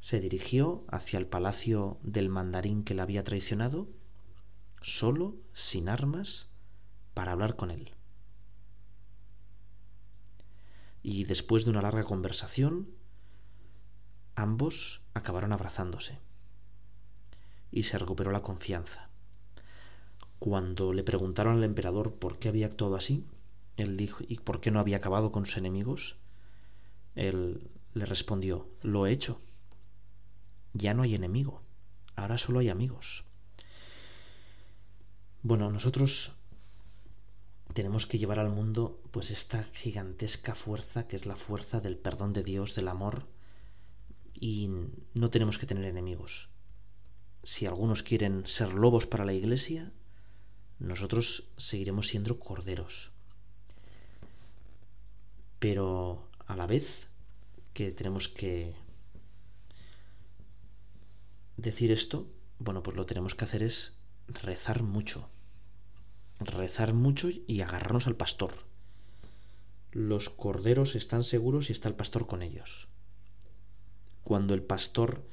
se 0.00 0.18
dirigió 0.18 0.86
hacia 0.88 1.18
el 1.18 1.26
palacio 1.26 1.98
del 2.02 2.30
mandarín 2.30 2.82
que 2.82 2.94
le 2.94 3.02
había 3.02 3.22
traicionado, 3.22 3.86
solo, 4.80 5.36
sin 5.52 5.88
armas, 5.88 6.48
para 7.14 7.32
hablar 7.32 7.56
con 7.56 7.70
él. 7.70 7.94
Y 11.02 11.24
después 11.24 11.64
de 11.64 11.70
una 11.70 11.82
larga 11.82 12.04
conversación, 12.04 12.88
ambos 14.34 15.00
acabaron 15.14 15.52
abrazándose. 15.52 16.18
Y 17.70 17.84
se 17.84 17.98
recuperó 17.98 18.30
la 18.30 18.42
confianza. 18.42 19.08
Cuando 20.38 20.92
le 20.92 21.02
preguntaron 21.02 21.56
al 21.56 21.64
emperador 21.64 22.14
por 22.14 22.38
qué 22.38 22.48
había 22.48 22.66
actuado 22.66 22.96
así, 22.96 23.26
él 23.76 23.96
dijo, 23.96 24.24
y 24.26 24.38
por 24.38 24.60
qué 24.60 24.70
no 24.70 24.80
había 24.80 24.98
acabado 24.98 25.32
con 25.32 25.46
sus 25.46 25.56
enemigos, 25.56 26.16
él 27.14 27.68
le 27.94 28.06
respondió, 28.06 28.68
lo 28.82 29.06
he 29.06 29.12
hecho. 29.12 29.40
Ya 30.72 30.94
no 30.94 31.02
hay 31.02 31.14
enemigo, 31.14 31.62
ahora 32.14 32.38
solo 32.38 32.60
hay 32.60 32.68
amigos. 32.68 33.24
Bueno, 35.42 35.70
nosotros 35.70 36.32
tenemos 37.72 38.06
que 38.06 38.18
llevar 38.18 38.40
al 38.40 38.50
mundo 38.50 39.00
pues 39.12 39.30
esta 39.30 39.64
gigantesca 39.72 40.56
fuerza 40.56 41.06
que 41.06 41.14
es 41.14 41.26
la 41.26 41.36
fuerza 41.36 41.80
del 41.80 41.96
perdón 41.96 42.32
de 42.32 42.42
Dios, 42.42 42.74
del 42.74 42.88
amor, 42.88 43.26
y 44.34 44.68
no 45.14 45.30
tenemos 45.30 45.58
que 45.58 45.66
tener 45.66 45.84
enemigos. 45.84 46.48
Si 47.44 47.66
algunos 47.66 48.02
quieren 48.02 48.48
ser 48.48 48.74
lobos 48.74 49.06
para 49.06 49.24
la 49.24 49.32
iglesia, 49.32 49.92
nosotros 50.80 51.44
seguiremos 51.56 52.08
siendo 52.08 52.40
corderos. 52.40 53.10
Pero 55.60 56.28
a 56.46 56.56
la 56.56 56.66
vez 56.66 57.06
que 57.74 57.92
tenemos 57.92 58.28
que 58.28 58.74
decir 61.56 61.92
esto, 61.92 62.26
bueno, 62.58 62.82
pues 62.82 62.96
lo 62.96 63.06
tenemos 63.06 63.36
que 63.36 63.44
hacer 63.44 63.62
es 63.62 63.97
rezar 64.28 64.82
mucho. 64.82 65.28
Rezar 66.38 66.94
mucho 66.94 67.28
y 67.46 67.60
agarrarnos 67.60 68.06
al 68.06 68.16
pastor. 68.16 68.52
Los 69.90 70.28
corderos 70.28 70.94
están 70.94 71.24
seguros 71.24 71.68
y 71.68 71.72
está 71.72 71.88
el 71.88 71.94
pastor 71.96 72.26
con 72.26 72.42
ellos. 72.42 72.88
Cuando 74.22 74.54
el 74.54 74.62
pastor 74.62 75.24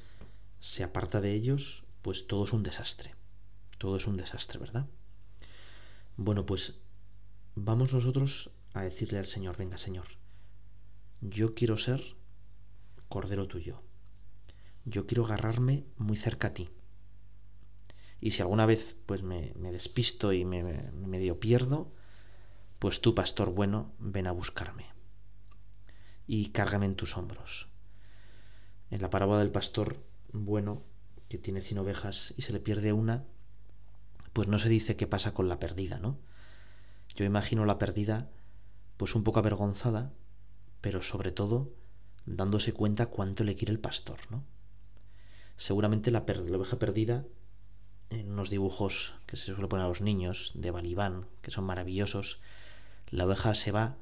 se 0.58 0.82
aparta 0.82 1.20
de 1.20 1.32
ellos, 1.32 1.84
pues 2.02 2.26
todo 2.26 2.44
es 2.44 2.52
un 2.52 2.62
desastre. 2.62 3.14
Todo 3.78 3.96
es 3.96 4.06
un 4.06 4.16
desastre, 4.16 4.58
¿verdad? 4.58 4.86
Bueno, 6.16 6.46
pues 6.46 6.74
vamos 7.54 7.92
nosotros 7.92 8.50
a 8.72 8.82
decirle 8.82 9.18
al 9.18 9.26
Señor, 9.26 9.56
venga 9.56 9.78
Señor, 9.78 10.06
yo 11.20 11.54
quiero 11.54 11.76
ser 11.76 12.16
Cordero 13.08 13.46
tuyo. 13.46 13.82
Yo 14.84 15.06
quiero 15.06 15.24
agarrarme 15.24 15.84
muy 15.96 16.16
cerca 16.16 16.48
a 16.48 16.54
ti. 16.54 16.68
Y 18.26 18.32
si 18.32 18.42
alguna 18.42 18.66
vez 18.66 18.96
pues 19.06 19.22
me, 19.22 19.52
despisto 19.70 20.32
y 20.32 20.44
me, 20.44 20.64
me 20.64 20.90
medio 21.06 21.38
pierdo, 21.38 21.92
pues 22.80 23.00
tú, 23.00 23.14
pastor 23.14 23.50
bueno, 23.50 23.92
ven 24.00 24.26
a 24.26 24.32
buscarme. 24.32 24.86
Y 26.26 26.46
cárgame 26.46 26.86
en 26.86 26.96
tus 26.96 27.16
hombros. 27.16 27.68
En 28.90 29.00
la 29.00 29.10
parábola 29.10 29.38
del 29.38 29.52
pastor 29.52 30.02
bueno, 30.32 30.82
que 31.28 31.38
tiene 31.38 31.60
cien 31.60 31.78
ovejas 31.78 32.34
y 32.36 32.42
se 32.42 32.52
le 32.52 32.58
pierde 32.58 32.92
una, 32.92 33.22
pues 34.32 34.48
no 34.48 34.58
se 34.58 34.68
dice 34.68 34.96
qué 34.96 35.06
pasa 35.06 35.32
con 35.32 35.48
la 35.48 35.60
perdida, 35.60 36.00
¿no? 36.00 36.18
Yo 37.14 37.24
imagino 37.24 37.64
la 37.64 37.78
perdida 37.78 38.28
pues 38.96 39.14
un 39.14 39.22
poco 39.22 39.38
avergonzada, 39.38 40.12
pero 40.80 41.00
sobre 41.00 41.30
todo 41.30 41.70
dándose 42.24 42.72
cuenta 42.72 43.06
cuánto 43.06 43.44
le 43.44 43.54
quiere 43.54 43.70
el 43.70 43.78
pastor, 43.78 44.18
¿no? 44.30 44.42
Seguramente 45.56 46.10
la, 46.10 46.24
oveja 46.26 46.80
perdida, 46.80 47.24
en 48.10 48.32
unos 48.32 48.50
dibujos 48.50 49.14
que 49.26 49.36
se 49.36 49.46
suele 49.46 49.68
poner 49.68 49.86
a 49.86 49.88
los 49.88 50.00
niños 50.00 50.52
de 50.54 50.70
Balibán, 50.70 51.26
que 51.42 51.50
son 51.50 51.64
maravillosos, 51.64 52.40
la 53.08 53.26
oveja 53.26 53.54
se 53.54 53.72
va 53.72 53.96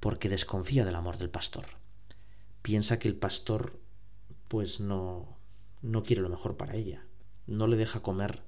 porque 0.00 0.28
desconfía 0.28 0.84
del 0.84 0.94
amor 0.94 1.18
del 1.18 1.30
pastor. 1.30 1.66
Piensa 2.62 2.98
que 2.98 3.08
el 3.08 3.16
pastor 3.16 3.78
pues 4.48 4.80
no 4.80 5.36
no 5.80 6.04
quiere 6.04 6.22
lo 6.22 6.28
mejor 6.28 6.56
para 6.56 6.76
ella, 6.76 7.04
no 7.46 7.66
le 7.66 7.76
deja 7.76 8.00
comer 8.00 8.42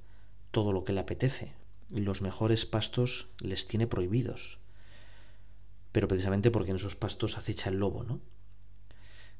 todo 0.53 0.73
lo 0.73 0.85
que 0.85 0.93
le 0.93 1.01
apetece, 1.01 1.53
los 1.91 2.23
mejores 2.23 2.65
pastos 2.65 3.29
les 3.41 3.67
tiene 3.67 3.89
prohibidos. 3.89 4.59
Pero 5.91 6.07
precisamente 6.07 6.53
porque 6.53 6.71
en 6.71 6.77
esos 6.77 6.95
pastos 6.95 7.37
acecha 7.37 7.71
el 7.71 7.79
lobo, 7.79 8.05
¿no? 8.05 8.21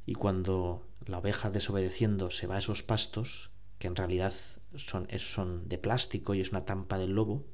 y 0.07 0.15
cuando 0.15 0.87
la 1.07 1.19
oveja 1.19 1.51
desobedeciendo 1.51 2.31
se 2.31 2.47
va 2.47 2.57
a 2.57 2.59
esos 2.59 2.83
pastos, 2.83 3.51
que 3.79 3.87
en 3.87 3.97
realidad 3.97 4.35
son, 4.77 5.69
de 5.69 5.79
plástico 5.79 6.35
y 6.35 6.41
es 6.41 6.51
una 6.51 6.65
tampa 6.65 6.99
del 6.99 7.13
lobo, 7.13 7.47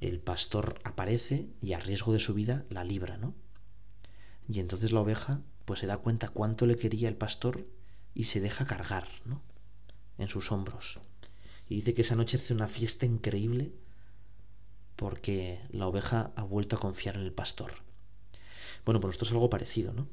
el 0.00 0.20
pastor 0.20 0.80
aparece 0.84 1.48
y 1.60 1.72
a 1.72 1.78
riesgo 1.78 2.12
de 2.12 2.20
su 2.20 2.34
vida 2.34 2.64
la 2.70 2.84
libra, 2.84 3.18
¿no? 3.18 3.34
Y 4.48 4.60
entonces 4.60 4.92
la 4.92 5.00
oveja 5.00 5.42
pues 5.64 5.80
se 5.80 5.86
da 5.86 5.98
cuenta 5.98 6.28
cuánto 6.28 6.66
le 6.66 6.76
quería 6.76 7.08
el 7.08 7.16
pastor 7.16 7.66
y 8.14 8.24
se 8.24 8.40
deja 8.40 8.66
cargar, 8.66 9.08
¿no? 9.24 9.42
En 10.18 10.28
sus 10.28 10.52
hombros. 10.52 10.98
y 11.68 11.76
dice 11.76 11.94
que 11.94 12.02
esa 12.02 12.16
noche 12.16 12.36
hace 12.36 12.52
una 12.52 12.66
fiesta 12.66 13.06
increíble 13.06 13.72
porque 14.96 15.60
la 15.70 15.86
oveja 15.86 16.32
ha 16.36 16.42
vuelto 16.42 16.76
a 16.76 16.80
confiar 16.80 17.16
en 17.16 17.22
el 17.22 17.32
pastor. 17.32 17.72
Bueno, 18.84 19.00
pues 19.00 19.12
esto 19.12 19.24
es 19.24 19.30
algo 19.30 19.48
parecido, 19.48 19.92
¿no? 19.92 20.08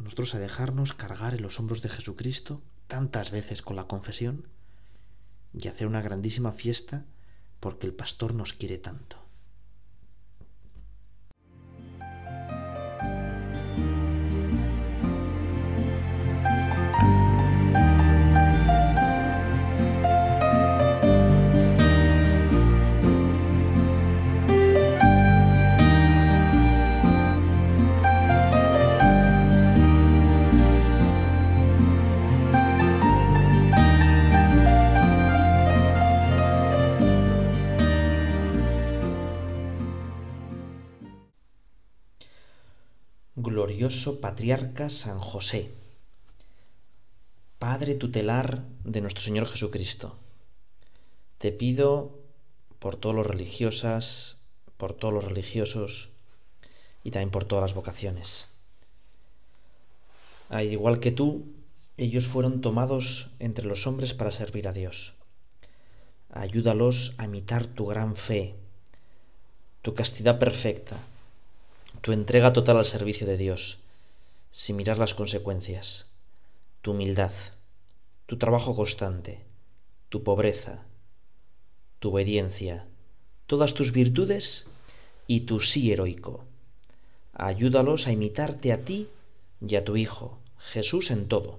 Nosotros 0.00 0.34
a 0.34 0.38
dejarnos 0.38 0.92
cargar 0.94 1.34
en 1.34 1.42
los 1.42 1.60
hombros 1.60 1.82
de 1.82 1.88
Jesucristo 1.88 2.62
tantas 2.88 3.30
veces 3.30 3.62
con 3.62 3.76
la 3.76 3.86
confesión 3.86 4.48
y 5.54 5.68
hacer 5.68 5.86
una 5.86 6.02
grandísima 6.02 6.52
fiesta 6.52 7.04
porque 7.60 7.86
el 7.86 7.94
pastor 7.94 8.34
nos 8.34 8.52
quiere 8.52 8.78
tanto. 8.78 9.23
Patriarca 44.20 44.88
San 44.88 45.18
José, 45.18 45.70
Padre 47.58 47.94
tutelar 47.94 48.62
de 48.84 49.00
nuestro 49.00 49.22
Señor 49.22 49.48
Jesucristo. 49.48 50.16
Te 51.38 51.50
pido 51.50 52.12
por 52.78 52.94
todos 52.94 53.16
los 53.16 53.26
religiosas, 53.26 54.38
por 54.76 54.92
todos 54.92 55.12
los 55.12 55.24
religiosos 55.24 56.10
y 57.02 57.10
también 57.10 57.30
por 57.30 57.44
todas 57.44 57.62
las 57.62 57.74
vocaciones. 57.74 58.46
Al 60.50 60.70
igual 60.70 61.00
que 61.00 61.10
tú, 61.10 61.44
ellos 61.96 62.26
fueron 62.26 62.60
tomados 62.60 63.30
entre 63.40 63.66
los 63.66 63.86
hombres 63.86 64.14
para 64.14 64.30
servir 64.30 64.68
a 64.68 64.72
Dios. 64.72 65.14
Ayúdalos 66.30 67.14
a 67.18 67.24
imitar 67.24 67.66
tu 67.66 67.86
gran 67.86 68.14
fe, 68.14 68.54
tu 69.82 69.94
castidad 69.94 70.38
perfecta, 70.38 70.98
tu 72.04 72.12
entrega 72.12 72.52
total 72.52 72.76
al 72.76 72.84
servicio 72.84 73.26
de 73.26 73.38
Dios, 73.38 73.78
sin 74.52 74.76
mirar 74.76 74.98
las 74.98 75.14
consecuencias, 75.14 76.04
tu 76.82 76.90
humildad, 76.90 77.32
tu 78.26 78.36
trabajo 78.36 78.76
constante, 78.76 79.40
tu 80.10 80.22
pobreza, 80.22 80.82
tu 82.00 82.10
obediencia, 82.10 82.84
todas 83.46 83.72
tus 83.72 83.90
virtudes 83.92 84.66
y 85.26 85.46
tu 85.48 85.60
sí 85.60 85.92
heroico. 85.92 86.44
Ayúdalos 87.32 88.06
a 88.06 88.12
imitarte 88.12 88.74
a 88.74 88.84
ti 88.84 89.08
y 89.66 89.76
a 89.76 89.84
tu 89.86 89.96
Hijo, 89.96 90.38
Jesús 90.58 91.10
en 91.10 91.26
todo. 91.26 91.58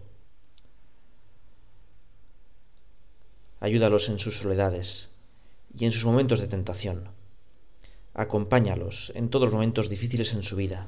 Ayúdalos 3.59 4.09
en 4.09 4.19
sus 4.19 4.37
soledades 4.37 5.09
y 5.75 5.85
en 5.85 5.91
sus 5.91 6.05
momentos 6.05 6.39
de 6.39 6.47
tentación 6.47 7.14
Acompáñalos 8.17 9.11
en 9.13 9.29
todos 9.29 9.47
los 9.47 9.53
momentos 9.55 9.89
difíciles 9.89 10.31
en 10.33 10.43
su 10.43 10.55
vida 10.55 10.87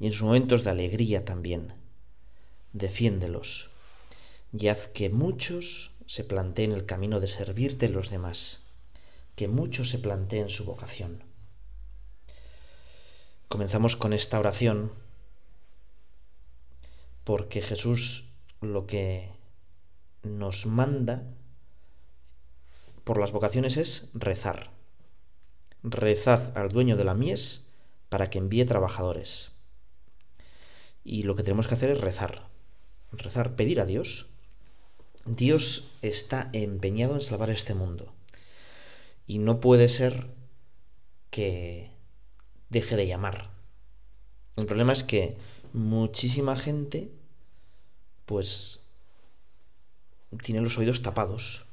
y 0.00 0.06
en 0.06 0.12
sus 0.12 0.22
momentos 0.22 0.64
de 0.64 0.70
alegría 0.70 1.24
también. 1.24 1.72
Defiéndelos 2.72 3.70
y 4.52 4.66
haz 4.66 4.88
que 4.88 5.08
muchos 5.08 5.92
se 6.06 6.24
planteen 6.24 6.72
el 6.72 6.84
camino 6.84 7.20
de 7.20 7.28
servirte 7.28 7.88
los 7.88 8.10
demás, 8.10 8.64
que 9.36 9.46
muchos 9.46 9.90
se 9.90 10.00
planteen 10.00 10.50
su 10.50 10.64
vocación. 10.64 11.22
Comenzamos 13.46 13.94
con 13.94 14.12
esta 14.12 14.40
oración 14.40 14.90
porque 17.22 17.62
Jesús 17.62 18.32
lo 18.60 18.88
que 18.88 19.30
nos 20.24 20.66
manda 20.66 21.22
por 23.04 23.20
las 23.20 23.30
vocaciones 23.30 23.76
es 23.76 24.10
rezar 24.12 24.71
rezad 25.82 26.56
al 26.56 26.70
dueño 26.70 26.96
de 26.96 27.04
la 27.04 27.14
mies 27.14 27.66
para 28.08 28.30
que 28.30 28.38
envíe 28.38 28.64
trabajadores. 28.64 29.50
Y 31.04 31.24
lo 31.24 31.34
que 31.34 31.42
tenemos 31.42 31.66
que 31.66 31.74
hacer 31.74 31.90
es 31.90 32.00
rezar. 32.00 32.48
Rezar, 33.12 33.56
pedir 33.56 33.80
a 33.80 33.86
Dios. 33.86 34.26
Dios 35.24 35.88
está 36.02 36.50
empeñado 36.52 37.14
en 37.14 37.20
salvar 37.20 37.50
este 37.50 37.74
mundo. 37.74 38.12
Y 39.26 39.38
no 39.38 39.60
puede 39.60 39.88
ser 39.88 40.28
que 41.30 41.90
deje 42.68 42.96
de 42.96 43.06
llamar. 43.06 43.50
El 44.56 44.66
problema 44.66 44.92
es 44.92 45.02
que 45.02 45.36
muchísima 45.72 46.56
gente 46.56 47.10
pues 48.26 48.80
tiene 50.42 50.60
los 50.60 50.78
oídos 50.78 51.02
tapados 51.02 51.64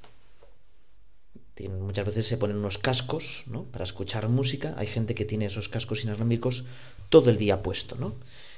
muchas 1.68 2.06
veces 2.06 2.28
se 2.28 2.38
ponen 2.38 2.58
unos 2.58 2.78
cascos 2.78 3.44
¿no? 3.48 3.66
para 3.66 3.84
escuchar 3.84 4.30
música. 4.30 4.74
Hay 4.78 4.88
gente 4.88 5.16
que 5.16 5.26
tiene 5.26 5.46
esos 5.46 5.68
cascos 5.68 6.04
inalámbricos 6.04 6.64
todo 7.10 7.30
el 7.30 7.38
día 7.38 7.62
puesto, 7.62 7.96
¿no? 7.98 8.16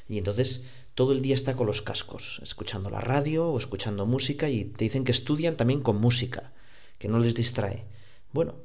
Y 0.08 0.18
entonces 0.20 0.66
todo 0.94 1.14
el 1.14 1.22
día 1.22 1.36
está 1.36 1.56
con 1.56 1.68
los 1.68 1.82
cascos, 1.82 2.40
escuchando 2.44 2.90
la 2.90 3.02
radio 3.02 3.48
o 3.48 3.58
escuchando 3.58 4.06
música 4.06 4.50
y 4.50 4.66
te 4.66 4.84
dicen 4.84 5.04
que 5.04 5.12
estudian 5.12 5.58
también 5.58 5.82
con 5.82 6.00
música, 6.00 6.52
que 7.00 7.08
no 7.08 7.18
les 7.20 7.34
distrae. 7.34 7.86
Bueno, 8.34 8.56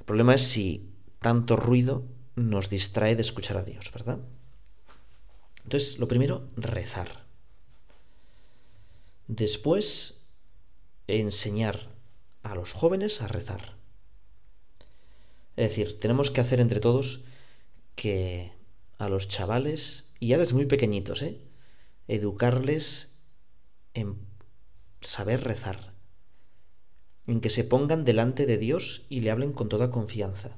el 0.00 0.04
problema 0.04 0.34
es 0.34 0.42
si 0.42 0.90
tanto 1.20 1.56
ruido 1.56 2.04
nos 2.34 2.68
distrae 2.68 3.14
de 3.14 3.22
escuchar 3.22 3.58
a 3.58 3.64
Dios, 3.64 3.92
¿verdad? 3.92 4.18
Entonces, 5.62 5.98
lo 5.98 6.08
primero, 6.08 6.48
rezar. 6.56 7.24
Después, 9.28 10.22
enseñar 11.06 11.91
a 12.42 12.54
los 12.54 12.72
jóvenes 12.72 13.22
a 13.22 13.28
rezar. 13.28 13.76
Es 15.56 15.68
decir, 15.68 16.00
tenemos 16.00 16.30
que 16.30 16.40
hacer 16.40 16.60
entre 16.60 16.80
todos 16.80 17.24
que 17.94 18.52
a 18.98 19.08
los 19.08 19.28
chavales, 19.28 20.10
y 20.18 20.28
ya 20.28 20.38
desde 20.38 20.54
muy 20.54 20.66
pequeñitos, 20.66 21.22
¿eh? 21.22 21.40
educarles 22.08 23.16
en 23.94 24.16
saber 25.00 25.44
rezar, 25.44 25.92
en 27.26 27.40
que 27.40 27.50
se 27.50 27.64
pongan 27.64 28.04
delante 28.04 28.46
de 28.46 28.58
Dios 28.58 29.06
y 29.08 29.20
le 29.20 29.30
hablen 29.30 29.52
con 29.52 29.68
toda 29.68 29.90
confianza. 29.90 30.56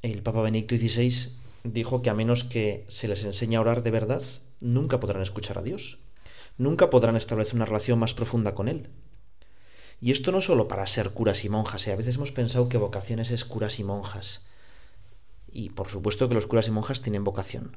El 0.00 0.22
Papa 0.22 0.42
Benedicto 0.42 0.76
XVI 0.76 1.32
dijo 1.64 2.02
que 2.02 2.10
a 2.10 2.14
menos 2.14 2.44
que 2.44 2.84
se 2.88 3.08
les 3.08 3.24
enseñe 3.24 3.56
a 3.56 3.60
orar 3.60 3.82
de 3.82 3.90
verdad, 3.90 4.22
nunca 4.60 5.00
podrán 5.00 5.22
escuchar 5.22 5.58
a 5.58 5.62
Dios 5.62 5.98
nunca 6.58 6.90
podrán 6.90 7.16
establecer 7.16 7.54
una 7.54 7.64
relación 7.64 7.98
más 7.98 8.14
profunda 8.14 8.54
con 8.54 8.68
Él. 8.68 8.90
Y 10.00 10.12
esto 10.12 10.30
no 10.30 10.40
solo 10.40 10.68
para 10.68 10.86
ser 10.86 11.10
curas 11.10 11.44
y 11.44 11.48
monjas, 11.48 11.86
¿eh? 11.88 11.92
a 11.92 11.96
veces 11.96 12.16
hemos 12.16 12.32
pensado 12.32 12.68
que 12.68 12.76
vocaciones 12.76 13.30
es 13.30 13.44
curas 13.44 13.78
y 13.78 13.84
monjas. 13.84 14.46
Y 15.50 15.70
por 15.70 15.88
supuesto 15.88 16.28
que 16.28 16.34
los 16.34 16.46
curas 16.46 16.68
y 16.68 16.70
monjas 16.70 17.02
tienen 17.02 17.24
vocación. 17.24 17.76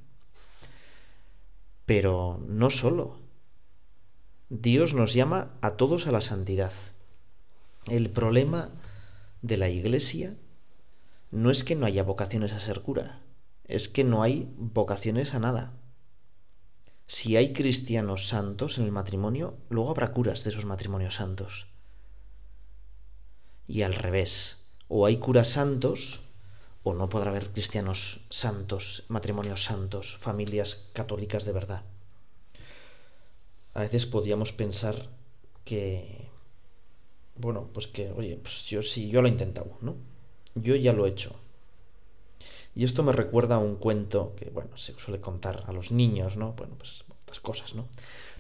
Pero 1.85 2.43
no 2.47 2.69
solo. 2.69 3.19
Dios 4.49 4.93
nos 4.93 5.13
llama 5.13 5.53
a 5.61 5.71
todos 5.71 6.07
a 6.07 6.11
la 6.11 6.21
santidad. 6.21 6.73
El 7.87 8.09
problema 8.09 8.69
de 9.41 9.57
la 9.57 9.69
Iglesia 9.69 10.35
no 11.31 11.49
es 11.49 11.63
que 11.63 11.75
no 11.75 11.85
haya 11.85 12.03
vocaciones 12.03 12.53
a 12.53 12.59
ser 12.59 12.81
cura, 12.81 13.21
es 13.65 13.89
que 13.89 14.03
no 14.03 14.21
hay 14.21 14.53
vocaciones 14.57 15.33
a 15.33 15.39
nada. 15.39 15.73
Si 17.13 17.35
hay 17.35 17.51
cristianos 17.51 18.29
santos 18.29 18.77
en 18.77 18.85
el 18.85 18.93
matrimonio, 18.93 19.57
luego 19.67 19.89
habrá 19.89 20.13
curas 20.13 20.45
de 20.45 20.51
esos 20.51 20.63
matrimonios 20.63 21.15
santos. 21.15 21.67
Y 23.67 23.81
al 23.81 23.95
revés, 23.95 24.65
o 24.87 25.05
hay 25.05 25.17
curas 25.17 25.49
santos, 25.49 26.21
o 26.83 26.93
no 26.93 27.09
podrá 27.09 27.31
haber 27.31 27.49
cristianos 27.49 28.21
santos, 28.29 29.03
matrimonios 29.09 29.65
santos, 29.65 30.19
familias 30.21 30.87
católicas 30.93 31.43
de 31.43 31.51
verdad. 31.51 31.83
A 33.73 33.81
veces 33.81 34.05
podríamos 34.05 34.53
pensar 34.53 35.09
que, 35.65 36.29
bueno, 37.35 37.67
pues 37.73 37.87
que, 37.87 38.09
oye, 38.11 38.39
pues 38.41 38.63
yo 38.67 38.83
sí, 38.83 39.09
yo 39.09 39.21
lo 39.21 39.27
he 39.27 39.31
intentado, 39.31 39.77
¿no? 39.81 39.97
Yo 40.55 40.77
ya 40.77 40.93
lo 40.93 41.05
he 41.05 41.09
hecho. 41.09 41.35
Y 42.75 42.85
esto 42.85 43.03
me 43.03 43.11
recuerda 43.11 43.55
a 43.55 43.59
un 43.59 43.75
cuento 43.75 44.33
que, 44.37 44.49
bueno, 44.49 44.77
se 44.77 44.93
suele 44.93 45.19
contar 45.19 45.63
a 45.67 45.73
los 45.73 45.91
niños, 45.91 46.37
¿no? 46.37 46.53
Bueno, 46.53 46.75
pues 46.77 47.03
las 47.27 47.39
cosas, 47.39 47.75
¿no? 47.75 47.87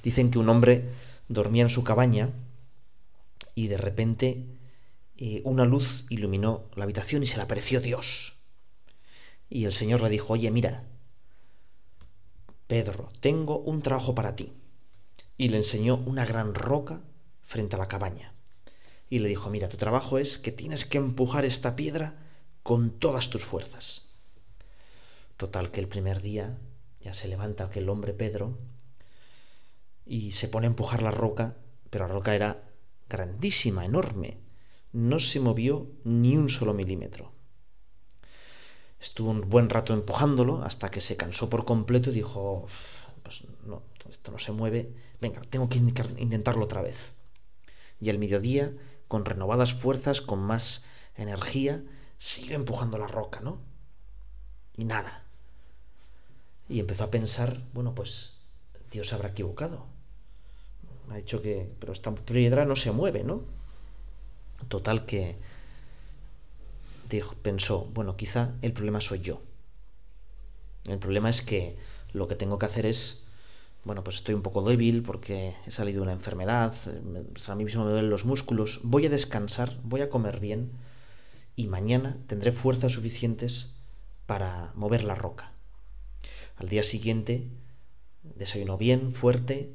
Dicen 0.03 0.31
que 0.31 0.39
un 0.39 0.49
hombre 0.49 0.89
dormía 1.27 1.63
en 1.63 1.69
su 1.69 1.83
cabaña 1.83 2.29
y 3.55 3.67
de 3.67 3.77
repente 3.77 4.45
eh, 5.17 5.41
una 5.43 5.65
luz 5.65 6.05
iluminó 6.09 6.63
la 6.75 6.83
habitación 6.83 7.23
y 7.23 7.27
se 7.27 7.37
le 7.37 7.43
apareció 7.43 7.81
Dios. 7.81 8.33
Y 9.49 9.65
el 9.65 9.73
Señor 9.73 10.01
le 10.01 10.09
dijo, 10.09 10.33
oye, 10.33 10.49
mira, 10.49 10.85
Pedro, 12.67 13.11
tengo 13.19 13.59
un 13.59 13.81
trabajo 13.81 14.15
para 14.15 14.35
ti. 14.35 14.53
Y 15.37 15.49
le 15.49 15.57
enseñó 15.57 15.97
una 16.05 16.25
gran 16.25 16.53
roca 16.55 17.01
frente 17.41 17.75
a 17.75 17.79
la 17.79 17.87
cabaña. 17.87 18.33
Y 19.09 19.19
le 19.19 19.27
dijo, 19.27 19.49
mira, 19.49 19.67
tu 19.67 19.75
trabajo 19.75 20.17
es 20.17 20.37
que 20.37 20.53
tienes 20.53 20.85
que 20.85 20.97
empujar 20.97 21.43
esta 21.43 21.75
piedra 21.75 22.15
con 22.63 22.91
todas 22.91 23.29
tus 23.29 23.43
fuerzas. 23.43 24.10
Total, 25.41 25.71
que 25.71 25.79
el 25.79 25.87
primer 25.87 26.21
día 26.21 26.59
ya 26.99 27.15
se 27.15 27.27
levanta 27.27 27.63
aquel 27.63 27.89
hombre 27.89 28.13
Pedro 28.13 28.59
y 30.05 30.33
se 30.33 30.47
pone 30.47 30.67
a 30.67 30.69
empujar 30.69 31.01
la 31.01 31.09
roca, 31.09 31.57
pero 31.89 32.07
la 32.07 32.13
roca 32.13 32.35
era 32.35 32.69
grandísima, 33.09 33.83
enorme. 33.83 34.37
No 34.93 35.19
se 35.19 35.39
movió 35.39 35.87
ni 36.03 36.37
un 36.37 36.47
solo 36.47 36.75
milímetro. 36.75 37.31
Estuvo 38.99 39.31
un 39.31 39.49
buen 39.49 39.71
rato 39.71 39.95
empujándolo 39.95 40.63
hasta 40.63 40.91
que 40.91 41.01
se 41.01 41.17
cansó 41.17 41.49
por 41.49 41.65
completo 41.65 42.11
y 42.11 42.13
dijo, 42.13 42.67
pues 43.23 43.43
no, 43.65 43.81
esto 44.11 44.31
no 44.31 44.37
se 44.37 44.51
mueve, 44.51 44.93
venga, 45.21 45.41
tengo 45.49 45.69
que 45.69 45.79
intentarlo 45.79 46.65
otra 46.65 46.83
vez. 46.83 47.13
Y 47.99 48.11
al 48.11 48.19
mediodía, 48.19 48.73
con 49.07 49.25
renovadas 49.25 49.73
fuerzas, 49.73 50.21
con 50.21 50.37
más 50.37 50.85
energía, 51.15 51.83
sigue 52.19 52.53
empujando 52.53 52.99
la 52.99 53.07
roca, 53.07 53.39
¿no? 53.39 53.59
Y 54.77 54.85
nada. 54.85 55.25
Y 56.71 56.79
empezó 56.79 57.03
a 57.03 57.11
pensar, 57.11 57.61
bueno, 57.73 57.93
pues 57.93 58.37
Dios 58.91 59.11
habrá 59.11 59.29
equivocado. 59.29 59.85
Ha 61.09 61.17
dicho 61.17 61.41
que, 61.41 61.69
pero 61.79 61.91
esta 61.91 62.15
piedra 62.15 62.63
no 62.63 62.77
se 62.77 62.93
mueve, 62.93 63.25
¿no? 63.25 63.41
Total 64.69 65.05
que 65.05 65.35
dijo, 67.09 67.35
pensó, 67.41 67.89
bueno, 67.93 68.15
quizá 68.15 68.51
el 68.61 68.71
problema 68.71 69.01
soy 69.01 69.19
yo. 69.19 69.41
El 70.85 70.97
problema 70.97 71.29
es 71.29 71.41
que 71.41 71.75
lo 72.13 72.29
que 72.29 72.35
tengo 72.35 72.57
que 72.57 72.67
hacer 72.67 72.85
es, 72.85 73.25
bueno, 73.83 74.01
pues 74.05 74.15
estoy 74.17 74.33
un 74.33 74.41
poco 74.41 74.63
débil 74.63 75.03
porque 75.03 75.53
he 75.67 75.71
salido 75.71 75.97
de 75.97 76.03
una 76.03 76.13
enfermedad, 76.13 76.73
a 77.47 77.55
mí 77.55 77.65
mismo 77.65 77.83
me 77.83 77.91
duelen 77.91 78.09
los 78.09 78.23
músculos, 78.23 78.79
voy 78.83 79.07
a 79.07 79.09
descansar, 79.09 79.77
voy 79.83 79.99
a 79.99 80.09
comer 80.09 80.39
bien 80.39 80.71
y 81.57 81.67
mañana 81.67 82.15
tendré 82.27 82.53
fuerzas 82.53 82.93
suficientes 82.93 83.75
para 84.25 84.71
mover 84.75 85.03
la 85.03 85.15
roca. 85.15 85.50
Al 86.61 86.69
día 86.69 86.83
siguiente 86.83 87.47
desayunó 88.21 88.77
bien, 88.77 89.15
fuerte, 89.15 89.71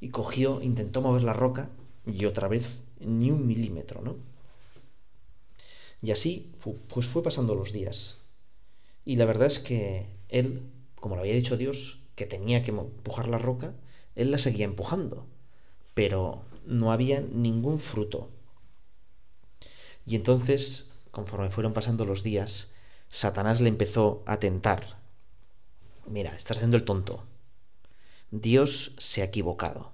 y 0.00 0.10
cogió, 0.10 0.62
intentó 0.62 1.02
mover 1.02 1.24
la 1.24 1.32
roca 1.32 1.68
y 2.06 2.26
otra 2.26 2.46
vez 2.46 2.78
ni 3.00 3.32
un 3.32 3.44
milímetro, 3.44 4.02
¿no? 4.02 4.14
Y 6.00 6.12
así, 6.12 6.52
pues 6.94 7.08
fue 7.08 7.24
pasando 7.24 7.56
los 7.56 7.72
días. 7.72 8.18
Y 9.04 9.16
la 9.16 9.24
verdad 9.24 9.48
es 9.48 9.58
que 9.58 10.06
él, 10.28 10.62
como 10.94 11.16
lo 11.16 11.22
había 11.22 11.34
dicho 11.34 11.56
Dios, 11.56 11.98
que 12.14 12.26
tenía 12.26 12.62
que 12.62 12.70
empujar 12.70 13.26
la 13.26 13.38
roca, 13.38 13.74
él 14.14 14.30
la 14.30 14.38
seguía 14.38 14.64
empujando, 14.64 15.26
pero 15.92 16.44
no 16.66 16.92
había 16.92 17.20
ningún 17.20 17.80
fruto. 17.80 18.30
Y 20.06 20.14
entonces, 20.14 20.92
conforme 21.10 21.50
fueron 21.50 21.72
pasando 21.72 22.04
los 22.04 22.22
días, 22.22 22.72
Satanás 23.08 23.60
le 23.60 23.70
empezó 23.70 24.22
a 24.24 24.38
tentar. 24.38 24.99
Mira, 26.06 26.36
estás 26.36 26.58
haciendo 26.58 26.76
el 26.76 26.84
tonto. 26.84 27.24
Dios 28.30 28.94
se 28.98 29.22
ha 29.22 29.26
equivocado. 29.26 29.92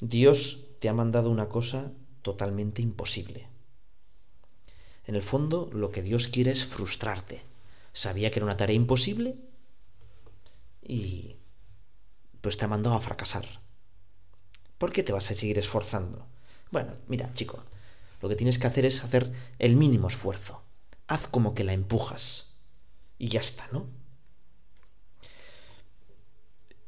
Dios 0.00 0.60
te 0.80 0.88
ha 0.88 0.94
mandado 0.94 1.30
una 1.30 1.48
cosa 1.48 1.92
totalmente 2.22 2.82
imposible. 2.82 3.48
En 5.06 5.14
el 5.14 5.22
fondo, 5.22 5.70
lo 5.72 5.90
que 5.90 6.02
Dios 6.02 6.28
quiere 6.28 6.50
es 6.50 6.66
frustrarte. 6.66 7.42
Sabía 7.92 8.30
que 8.30 8.40
era 8.40 8.46
una 8.46 8.56
tarea 8.56 8.76
imposible 8.76 9.36
y 10.82 11.36
pues 12.40 12.56
te 12.56 12.64
ha 12.64 12.68
mandado 12.68 12.96
a 12.96 13.00
fracasar. 13.00 13.46
¿Por 14.78 14.92
qué 14.92 15.02
te 15.02 15.12
vas 15.12 15.30
a 15.30 15.34
seguir 15.34 15.58
esforzando? 15.58 16.26
Bueno, 16.70 16.92
mira, 17.08 17.32
chico, 17.34 17.64
lo 18.20 18.28
que 18.28 18.36
tienes 18.36 18.58
que 18.58 18.66
hacer 18.66 18.84
es 18.84 19.02
hacer 19.02 19.32
el 19.58 19.76
mínimo 19.76 20.08
esfuerzo. 20.08 20.62
Haz 21.06 21.28
como 21.28 21.54
que 21.54 21.64
la 21.64 21.72
empujas. 21.72 22.54
Y 23.18 23.28
ya 23.28 23.40
está, 23.40 23.66
¿no? 23.72 23.86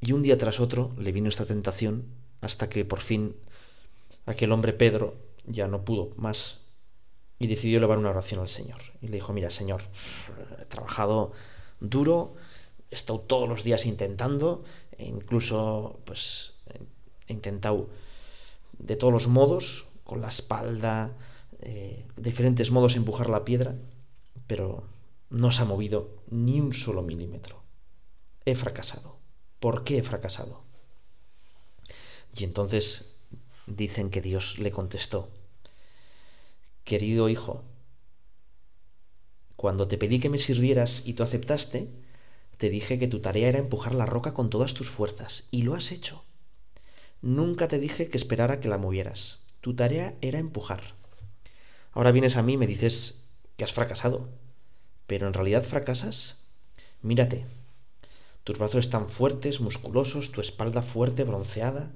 Y 0.00 0.12
un 0.12 0.22
día 0.22 0.38
tras 0.38 0.60
otro 0.60 0.92
le 0.98 1.12
vino 1.12 1.28
esta 1.28 1.44
tentación 1.44 2.06
hasta 2.40 2.68
que 2.68 2.84
por 2.84 3.00
fin 3.00 3.36
aquel 4.26 4.52
hombre 4.52 4.72
Pedro 4.72 5.16
ya 5.44 5.66
no 5.66 5.84
pudo 5.84 6.12
más 6.16 6.60
y 7.38 7.46
decidió 7.46 7.78
elevar 7.78 7.98
una 7.98 8.10
oración 8.10 8.40
al 8.40 8.48
Señor. 8.48 8.80
Y 9.00 9.08
le 9.08 9.14
dijo, 9.14 9.32
mira, 9.32 9.50
Señor, 9.50 9.82
he 10.60 10.64
trabajado 10.66 11.32
duro, 11.80 12.34
he 12.90 12.94
estado 12.94 13.20
todos 13.20 13.48
los 13.48 13.64
días 13.64 13.86
intentando, 13.86 14.64
e 14.96 15.06
incluso 15.06 16.00
pues 16.04 16.54
he 17.26 17.32
intentado 17.32 17.88
de 18.78 18.96
todos 18.96 19.12
los 19.12 19.28
modos, 19.28 19.86
con 20.04 20.20
la 20.20 20.28
espalda, 20.28 21.16
eh, 21.60 22.06
diferentes 22.16 22.70
modos 22.70 22.96
empujar 22.96 23.28
la 23.28 23.44
piedra, 23.44 23.74
pero 24.46 24.84
no 25.30 25.50
se 25.50 25.62
ha 25.62 25.64
movido 25.64 26.10
ni 26.30 26.60
un 26.60 26.72
solo 26.72 27.02
milímetro. 27.02 27.62
He 28.44 28.54
fracasado. 28.54 29.17
¿Por 29.60 29.84
qué 29.84 29.98
he 29.98 30.02
fracasado? 30.02 30.62
Y 32.36 32.44
entonces 32.44 33.16
dicen 33.66 34.10
que 34.10 34.20
Dios 34.20 34.58
le 34.58 34.70
contestó, 34.70 35.30
Querido 36.84 37.28
hijo, 37.28 37.64
cuando 39.56 39.88
te 39.88 39.98
pedí 39.98 40.20
que 40.20 40.30
me 40.30 40.38
sirvieras 40.38 41.02
y 41.04 41.12
tú 41.14 41.22
aceptaste, 41.22 41.90
te 42.56 42.70
dije 42.70 42.98
que 42.98 43.08
tu 43.08 43.20
tarea 43.20 43.48
era 43.48 43.58
empujar 43.58 43.94
la 43.94 44.06
roca 44.06 44.32
con 44.32 44.48
todas 44.48 44.72
tus 44.72 44.88
fuerzas, 44.88 45.48
y 45.50 45.62
lo 45.62 45.74
has 45.74 45.92
hecho. 45.92 46.24
Nunca 47.20 47.68
te 47.68 47.78
dije 47.78 48.08
que 48.08 48.16
esperara 48.16 48.60
que 48.60 48.68
la 48.68 48.78
movieras. 48.78 49.40
Tu 49.60 49.74
tarea 49.74 50.14
era 50.20 50.38
empujar. 50.38 50.94
Ahora 51.92 52.12
vienes 52.12 52.36
a 52.36 52.42
mí 52.42 52.52
y 52.52 52.56
me 52.56 52.66
dices 52.66 53.24
que 53.56 53.64
has 53.64 53.72
fracasado. 53.72 54.28
Pero 55.06 55.26
en 55.26 55.34
realidad 55.34 55.64
fracasas. 55.64 56.38
Mírate. 57.02 57.44
Tus 58.48 58.56
brazos 58.56 58.86
están 58.86 59.10
fuertes, 59.10 59.60
musculosos, 59.60 60.32
tu 60.32 60.40
espalda 60.40 60.80
fuerte, 60.80 61.22
bronceada, 61.22 61.92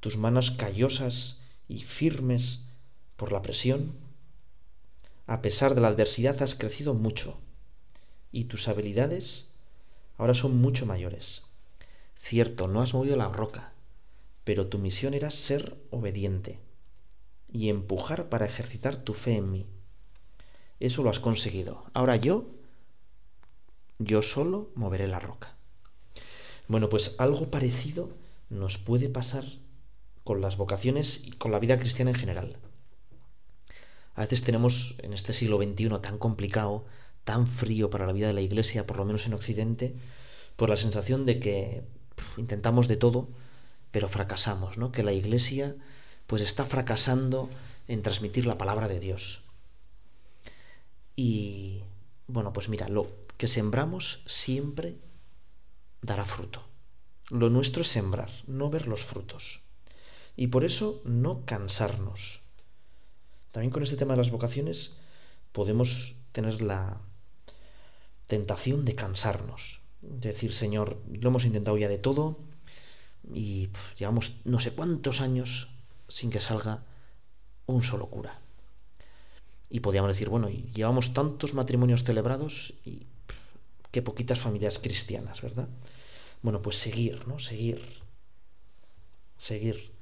tus 0.00 0.18
manos 0.18 0.50
callosas 0.50 1.40
y 1.66 1.84
firmes 1.84 2.66
por 3.16 3.32
la 3.32 3.40
presión 3.40 3.94
a 5.26 5.40
pesar 5.40 5.74
de 5.74 5.80
la 5.80 5.88
adversidad 5.88 6.42
has 6.42 6.54
crecido 6.54 6.92
mucho 6.92 7.38
y 8.30 8.44
tus 8.44 8.68
habilidades 8.68 9.48
ahora 10.18 10.34
son 10.34 10.58
mucho 10.58 10.84
mayores. 10.84 11.44
Cierto, 12.16 12.68
no 12.68 12.82
has 12.82 12.92
movido 12.92 13.16
la 13.16 13.28
roca, 13.28 13.72
pero 14.44 14.66
tu 14.66 14.78
misión 14.78 15.14
era 15.14 15.30
ser 15.30 15.74
obediente 15.90 16.58
y 17.50 17.70
empujar 17.70 18.28
para 18.28 18.44
ejercitar 18.44 18.96
tu 18.96 19.14
fe 19.14 19.36
en 19.36 19.50
mí. 19.50 19.66
Eso 20.80 21.02
lo 21.02 21.08
has 21.08 21.20
conseguido. 21.20 21.86
Ahora 21.94 22.16
yo, 22.16 22.50
yo 23.98 24.20
solo 24.20 24.70
moveré 24.74 25.08
la 25.08 25.20
roca. 25.20 25.53
Bueno, 26.66 26.88
pues 26.88 27.14
algo 27.18 27.50
parecido 27.50 28.10
nos 28.48 28.78
puede 28.78 29.08
pasar 29.08 29.44
con 30.24 30.40
las 30.40 30.56
vocaciones 30.56 31.22
y 31.24 31.32
con 31.32 31.52
la 31.52 31.58
vida 31.58 31.78
cristiana 31.78 32.10
en 32.10 32.16
general. 32.16 32.56
A 34.14 34.22
veces 34.22 34.42
tenemos 34.42 34.94
en 35.02 35.12
este 35.12 35.32
siglo 35.32 35.58
XXI 35.58 35.90
tan 36.00 36.18
complicado, 36.18 36.84
tan 37.24 37.46
frío 37.46 37.90
para 37.90 38.06
la 38.06 38.12
vida 38.12 38.28
de 38.28 38.32
la 38.32 38.40
Iglesia, 38.40 38.86
por 38.86 38.96
lo 38.96 39.04
menos 39.04 39.26
en 39.26 39.34
Occidente, 39.34 39.94
por 40.56 40.70
la 40.70 40.76
sensación 40.76 41.26
de 41.26 41.40
que 41.40 41.82
intentamos 42.36 42.88
de 42.88 42.96
todo, 42.96 43.28
pero 43.90 44.08
fracasamos, 44.08 44.78
¿no? 44.78 44.92
Que 44.92 45.02
la 45.02 45.12
Iglesia 45.12 45.74
pues 46.26 46.42
está 46.42 46.64
fracasando 46.64 47.50
en 47.88 48.02
transmitir 48.02 48.46
la 48.46 48.56
palabra 48.56 48.88
de 48.88 49.00
Dios. 49.00 49.42
Y 51.16 51.82
bueno, 52.26 52.52
pues 52.52 52.68
mira, 52.68 52.88
lo 52.88 53.08
que 53.36 53.48
sembramos 53.48 54.22
siempre 54.26 54.96
dará 56.04 56.24
fruto. 56.24 56.62
Lo 57.30 57.48
nuestro 57.48 57.82
es 57.82 57.88
sembrar, 57.88 58.30
no 58.46 58.68
ver 58.68 58.86
los 58.86 59.02
frutos. 59.04 59.60
Y 60.36 60.48
por 60.48 60.64
eso 60.64 61.00
no 61.04 61.44
cansarnos. 61.46 62.42
También 63.52 63.70
con 63.70 63.82
este 63.82 63.96
tema 63.96 64.14
de 64.14 64.18
las 64.18 64.30
vocaciones 64.30 64.96
podemos 65.52 66.14
tener 66.32 66.60
la 66.60 67.00
tentación 68.26 68.84
de 68.84 68.94
cansarnos, 68.94 69.80
de 70.02 70.30
decir, 70.30 70.52
Señor, 70.52 71.00
lo 71.08 71.28
hemos 71.28 71.44
intentado 71.44 71.78
ya 71.78 71.88
de 71.88 71.98
todo 71.98 72.38
y 73.32 73.70
llevamos 73.96 74.40
no 74.44 74.60
sé 74.60 74.72
cuántos 74.72 75.20
años 75.20 75.70
sin 76.08 76.30
que 76.30 76.40
salga 76.40 76.84
un 77.66 77.82
solo 77.82 78.06
cura. 78.06 78.40
Y 79.70 79.80
podríamos 79.80 80.10
decir, 80.10 80.28
bueno, 80.28 80.50
llevamos 80.50 81.14
tantos 81.14 81.54
matrimonios 81.54 82.04
celebrados 82.04 82.74
y 82.84 83.06
qué 83.94 84.02
poquitas 84.02 84.40
familias 84.40 84.80
cristianas, 84.80 85.40
¿verdad? 85.40 85.68
Bueno, 86.42 86.62
pues 86.62 86.78
seguir, 86.78 87.28
¿no? 87.28 87.38
Seguir. 87.38 87.80
Seguir. 89.38 89.92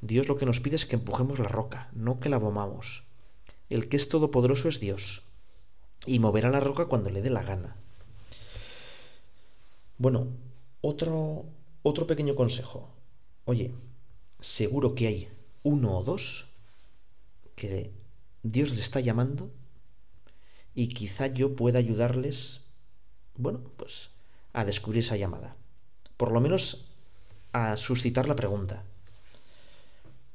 Dios 0.00 0.26
lo 0.26 0.36
que 0.36 0.46
nos 0.46 0.58
pide 0.58 0.74
es 0.74 0.84
que 0.84 0.96
empujemos 0.96 1.38
la 1.38 1.46
roca, 1.46 1.88
no 1.92 2.18
que 2.18 2.28
la 2.28 2.38
bomamos. 2.38 3.04
El 3.70 3.88
que 3.88 3.98
es 3.98 4.08
todopoderoso 4.08 4.68
es 4.68 4.80
Dios, 4.80 5.22
y 6.06 6.18
moverá 6.18 6.50
la 6.50 6.58
roca 6.58 6.86
cuando 6.86 7.08
le 7.08 7.22
dé 7.22 7.30
la 7.30 7.44
gana. 7.44 7.76
Bueno, 9.96 10.26
otro, 10.80 11.44
otro 11.84 12.08
pequeño 12.08 12.34
consejo. 12.34 12.90
Oye, 13.44 13.72
seguro 14.40 14.96
que 14.96 15.06
hay 15.06 15.28
uno 15.62 15.98
o 15.98 16.02
dos 16.02 16.48
que 17.54 17.92
Dios 18.42 18.70
les 18.70 18.80
está 18.80 18.98
llamando 18.98 19.52
y 20.74 20.88
quizá 20.88 21.28
yo 21.28 21.54
pueda 21.54 21.78
ayudarles, 21.78 22.65
bueno, 23.38 23.60
pues 23.76 24.10
a 24.52 24.64
descubrir 24.64 25.02
esa 25.02 25.16
llamada. 25.16 25.56
Por 26.16 26.32
lo 26.32 26.40
menos 26.40 26.86
a 27.52 27.76
suscitar 27.76 28.28
la 28.28 28.36
pregunta. 28.36 28.84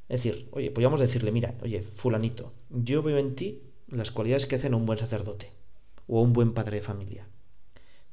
Es 0.09 0.23
decir, 0.23 0.47
oye, 0.51 0.71
podríamos 0.71 0.99
decirle, 0.99 1.31
mira, 1.31 1.55
oye, 1.61 1.83
fulanito, 1.83 2.51
yo 2.69 3.01
veo 3.01 3.17
en 3.17 3.35
ti 3.35 3.61
las 3.87 4.11
cualidades 4.11 4.45
que 4.45 4.55
hacen 4.55 4.73
a 4.73 4.77
un 4.77 4.85
buen 4.85 4.99
sacerdote 4.99 5.51
o 6.07 6.21
un 6.21 6.33
buen 6.33 6.53
padre 6.53 6.77
de 6.77 6.83
familia. 6.83 7.25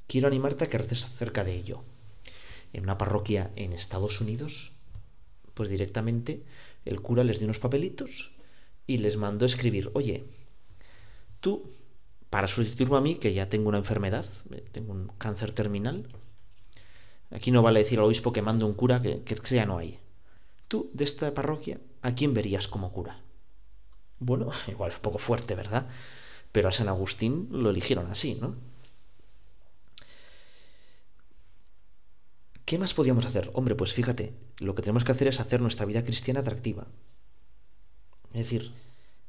Quiero 0.06 0.28
animarte 0.28 0.64
a 0.64 0.68
que 0.68 0.78
reces 0.78 1.04
acerca 1.04 1.44
de 1.44 1.54
ello. 1.54 1.82
En 2.72 2.84
una 2.84 2.98
parroquia 2.98 3.50
en 3.56 3.72
Estados 3.72 4.20
Unidos, 4.20 4.72
pues 5.54 5.68
directamente 5.68 6.44
el 6.84 7.00
cura 7.00 7.24
les 7.24 7.38
dio 7.38 7.46
unos 7.46 7.58
papelitos 7.58 8.30
y 8.86 8.98
les 8.98 9.16
mandó 9.16 9.44
escribir, 9.44 9.90
oye, 9.94 10.24
tú, 11.40 11.70
para 12.30 12.46
sustituirme 12.46 12.96
a 12.96 13.00
mí, 13.00 13.14
que 13.16 13.32
ya 13.32 13.48
tengo 13.48 13.68
una 13.68 13.78
enfermedad, 13.78 14.26
tengo 14.72 14.92
un 14.92 15.08
cáncer 15.18 15.52
terminal, 15.52 16.08
aquí 17.30 17.50
no 17.50 17.62
vale 17.62 17.80
decir 17.80 17.98
al 17.98 18.06
obispo 18.06 18.32
que 18.32 18.42
mande 18.42 18.64
un 18.64 18.74
cura 18.74 19.00
que, 19.00 19.22
que 19.22 19.54
ya 19.54 19.66
no 19.66 19.78
hay. 19.78 19.98
Tú, 20.68 20.90
de 20.92 21.04
esta 21.04 21.32
parroquia, 21.32 21.80
¿a 22.02 22.14
quién 22.14 22.34
verías 22.34 22.68
como 22.68 22.92
cura? 22.92 23.20
Bueno, 24.18 24.50
igual 24.68 24.90
es 24.90 24.96
un 24.96 25.02
poco 25.02 25.18
fuerte, 25.18 25.54
¿verdad? 25.54 25.88
Pero 26.52 26.68
a 26.68 26.72
San 26.72 26.88
Agustín 26.88 27.48
lo 27.50 27.70
eligieron 27.70 28.10
así, 28.10 28.34
¿no? 28.34 28.56
¿Qué 32.64 32.78
más 32.78 32.92
podíamos 32.92 33.24
hacer? 33.24 33.50
Hombre, 33.54 33.74
pues 33.74 33.94
fíjate, 33.94 34.34
lo 34.58 34.74
que 34.74 34.82
tenemos 34.82 35.02
que 35.02 35.12
hacer 35.12 35.26
es 35.28 35.40
hacer 35.40 35.62
nuestra 35.62 35.86
vida 35.86 36.04
cristiana 36.04 36.40
atractiva. 36.40 36.86
Es 38.34 38.42
decir, 38.42 38.74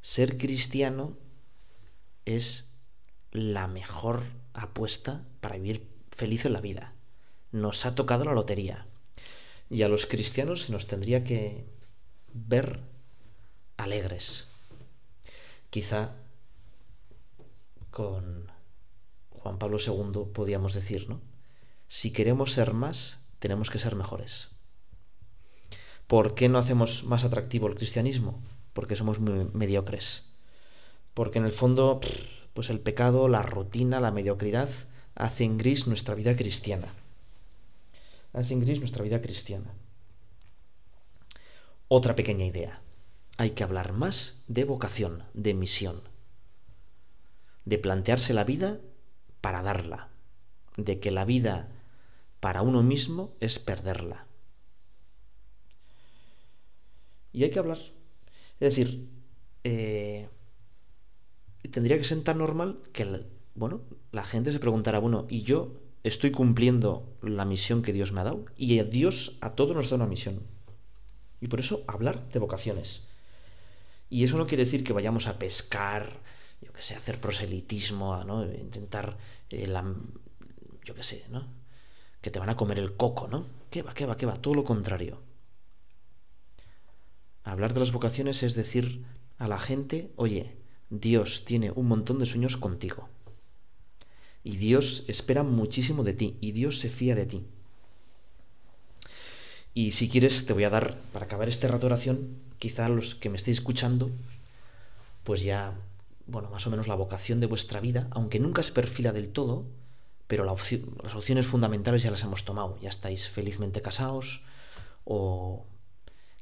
ser 0.02 0.38
cristiano 0.38 1.16
es 2.26 2.69
la 3.32 3.68
mejor 3.68 4.24
apuesta 4.54 5.24
para 5.42 5.56
vivir 5.56 5.88
feliz 6.12 6.46
en 6.46 6.54
la 6.54 6.62
vida. 6.62 6.94
Nos 7.52 7.86
ha 7.86 7.96
tocado 7.96 8.26
la 8.26 8.34
lotería. 8.34 8.88
Y 9.70 9.84
a 9.84 9.88
los 9.90 10.06
cristianos 10.06 10.64
se 10.64 10.72
nos 10.72 10.88
tendría 10.88 11.24
que 11.24 11.66
ver 12.34 12.80
alegres. 13.78 14.48
Quizá 15.70 16.16
con 17.92 18.52
Juan 19.30 19.58
Pablo 19.58 19.78
II 19.80 20.32
podíamos 20.34 20.74
decir, 20.74 21.10
¿no? 21.10 21.22
Si 21.88 22.12
queremos 22.12 22.52
ser 22.54 22.74
más, 22.74 23.20
tenemos 23.40 23.70
que 23.70 23.80
ser 23.80 23.96
mejores. 23.96 24.50
¿Por 26.08 26.36
qué 26.36 26.50
no 26.50 26.58
hacemos 26.58 27.04
más 27.04 27.24
atractivo 27.24 27.68
el 27.68 27.76
cristianismo? 27.76 28.42
Porque 28.74 28.96
somos 28.96 29.20
muy 29.20 29.46
mediocres. 29.54 30.26
Porque 31.14 31.40
en 31.40 31.46
el 31.46 31.52
fondo, 31.52 32.00
pues 32.60 32.70
el 32.70 32.82
pecado, 32.82 33.30
la 33.30 33.42
rutina, 33.42 34.02
la 34.02 34.12
mediocridad 34.12 34.68
hacen 35.16 35.58
gris 35.58 35.88
nuestra 35.88 36.14
vida 36.14 36.36
cristiana. 36.36 36.94
Hacen 38.34 38.60
gris 38.60 38.80
nuestra 38.80 39.02
vida 39.02 39.22
cristiana. 39.22 39.74
Otra 41.88 42.18
pequeña 42.18 42.44
idea. 42.44 42.82
Hay 43.38 43.52
que 43.52 43.64
hablar 43.64 43.94
más 43.94 44.44
de 44.50 44.66
vocación, 44.66 45.24
de 45.34 45.54
misión. 45.54 46.02
De 47.64 47.78
plantearse 47.78 48.34
la 48.34 48.44
vida 48.44 48.82
para 49.40 49.64
darla. 49.64 50.10
De 50.76 51.00
que 51.00 51.12
la 51.12 51.24
vida 51.24 51.70
para 52.42 52.62
uno 52.62 52.84
mismo 52.84 53.38
es 53.40 53.58
perderla. 53.58 54.26
Y 57.32 57.46
hay 57.46 57.52
que 57.52 57.60
hablar. 57.60 57.80
Es 58.60 58.76
decir, 58.76 59.08
eh, 59.64 60.28
tendría 61.68 61.98
que 61.98 62.04
ser 62.04 62.24
tan 62.24 62.38
normal 62.38 62.80
que, 62.94 63.26
bueno, 63.56 63.82
la 64.12 64.24
gente 64.24 64.52
se 64.52 64.60
preguntará, 64.60 65.00
bueno, 65.00 65.28
¿y 65.30 65.44
yo 65.44 65.74
estoy 66.04 66.32
cumpliendo 66.32 67.18
la 67.22 67.46
misión 67.46 67.82
que 67.82 67.94
Dios 67.94 68.12
me 68.12 68.22
ha 68.22 68.24
dado? 68.24 68.46
Y 68.56 68.82
Dios 68.84 69.38
a 69.42 69.52
todos 69.52 69.76
nos 69.76 69.90
da 69.90 69.98
una 69.98 70.08
misión. 70.08 70.42
Y 71.42 71.48
por 71.48 71.60
eso 71.60 71.84
hablar 71.88 72.30
de 72.30 72.40
vocaciones. 72.40 73.08
Y 74.10 74.24
eso 74.24 74.38
no 74.38 74.48
quiere 74.48 74.66
decir 74.66 74.84
que 74.84 74.94
vayamos 74.94 75.28
a 75.28 75.38
pescar, 75.38 76.20
yo 76.62 76.74
que 76.74 76.82
sé, 76.82 76.96
hacer 76.96 77.22
proselitismo, 77.22 78.24
¿no? 78.24 78.46
Intentar, 78.46 79.18
eh, 79.50 79.68
la, 79.68 79.84
yo 80.84 80.96
que 80.96 81.04
sé, 81.04 81.26
¿no? 81.30 81.48
Que 82.22 82.32
te 82.32 82.40
van 82.40 82.50
a 82.50 82.58
comer 82.58 82.80
el 82.80 82.96
coco, 82.96 83.28
¿no? 83.28 83.46
¿Qué 83.70 83.84
va, 83.84 83.94
qué 83.94 84.06
va, 84.06 84.18
qué 84.18 84.26
va? 84.26 84.36
Todo 84.36 84.56
lo 84.56 84.64
contrario. 84.64 85.22
Hablar 87.44 87.74
de 87.74 87.80
las 87.80 87.92
vocaciones 87.92 88.44
es 88.44 88.56
decir 88.56 89.06
a 89.38 89.48
la 89.48 89.60
gente, 89.60 90.12
oye, 90.16 90.59
Dios 90.90 91.46
tiene 91.46 91.72
un 91.72 91.88
montón 91.88 92.20
de 92.20 92.26
sueños 92.26 92.58
contigo. 92.58 93.10
Y 94.44 94.58
Dios 94.58 95.04
espera 95.08 95.44
muchísimo 95.44 96.04
de 96.04 96.14
ti, 96.14 96.38
y 96.42 96.52
Dios 96.52 96.80
se 96.80 96.90
fía 96.90 97.16
de 97.16 97.26
ti. 97.26 97.46
Y 99.74 99.92
si 99.92 100.10
quieres, 100.10 100.46
te 100.46 100.54
voy 100.54 100.64
a 100.64 100.70
dar, 100.70 101.00
para 101.14 101.26
acabar 101.26 101.48
este 101.48 101.68
rato 101.68 101.82
de 101.82 101.94
oración, 101.94 102.38
quizá 102.58 102.90
los 102.90 103.16
que 103.16 103.30
me 103.30 103.38
estéis 103.38 103.58
escuchando, 103.58 104.10
pues 105.24 105.44
ya, 105.44 105.78
bueno, 106.26 106.50
más 106.50 106.66
o 106.66 106.70
menos 106.72 106.88
la 106.88 106.96
vocación 106.96 107.40
de 107.40 107.48
vuestra 107.48 107.80
vida, 107.80 108.08
aunque 108.12 108.40
nunca 108.40 108.64
se 108.64 108.72
perfila 108.72 109.14
del 109.14 109.30
todo, 109.30 109.66
pero 110.28 110.44
las 110.44 111.16
opciones 111.16 111.48
fundamentales 111.48 112.04
ya 112.04 112.12
las 112.12 112.24
hemos 112.24 112.46
tomado. 112.46 112.78
Ya 112.82 112.90
estáis 112.90 113.30
felizmente 113.30 113.82
casados, 113.82 114.44
o 115.06 115.66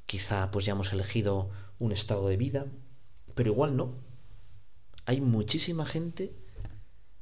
quizá 0.06 0.52
pues 0.52 0.66
ya 0.66 0.74
hemos 0.74 0.92
elegido 0.94 1.50
un 1.80 1.92
estado 1.92 2.28
de 2.28 2.38
vida, 2.38 2.66
pero 3.36 3.52
igual 3.52 3.76
no. 3.76 4.07
Hay 5.08 5.22
muchísima 5.22 5.86
gente 5.86 6.36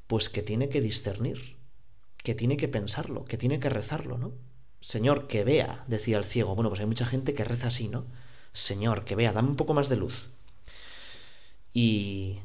pues 0.08 0.28
que 0.30 0.42
tiene 0.42 0.70
que 0.70 0.82
discernir, 0.82 1.56
que 2.18 2.34
tiene 2.34 2.58
que 2.58 2.68
pensarlo, 2.68 3.26
que 3.26 3.38
tiene 3.38 3.60
que 3.60 3.70
rezarlo, 3.70 4.18
¿no? 4.18 4.34
Señor, 4.82 5.28
que 5.28 5.44
vea, 5.44 5.86
decía 5.88 6.18
el 6.18 6.26
ciego. 6.26 6.56
Bueno, 6.56 6.70
pues 6.70 6.80
hay 6.80 6.88
mucha 6.88 7.06
gente 7.06 7.36
que 7.36 7.44
reza 7.44 7.68
así, 7.68 7.88
¿no? 7.88 8.08
Señor, 8.54 9.06
que 9.06 9.16
vea, 9.16 9.34
dame 9.34 9.50
un 9.50 9.56
poco 9.56 9.76
más 9.76 9.88
de 9.88 9.98
luz. 9.98 10.32
Y 11.74 12.40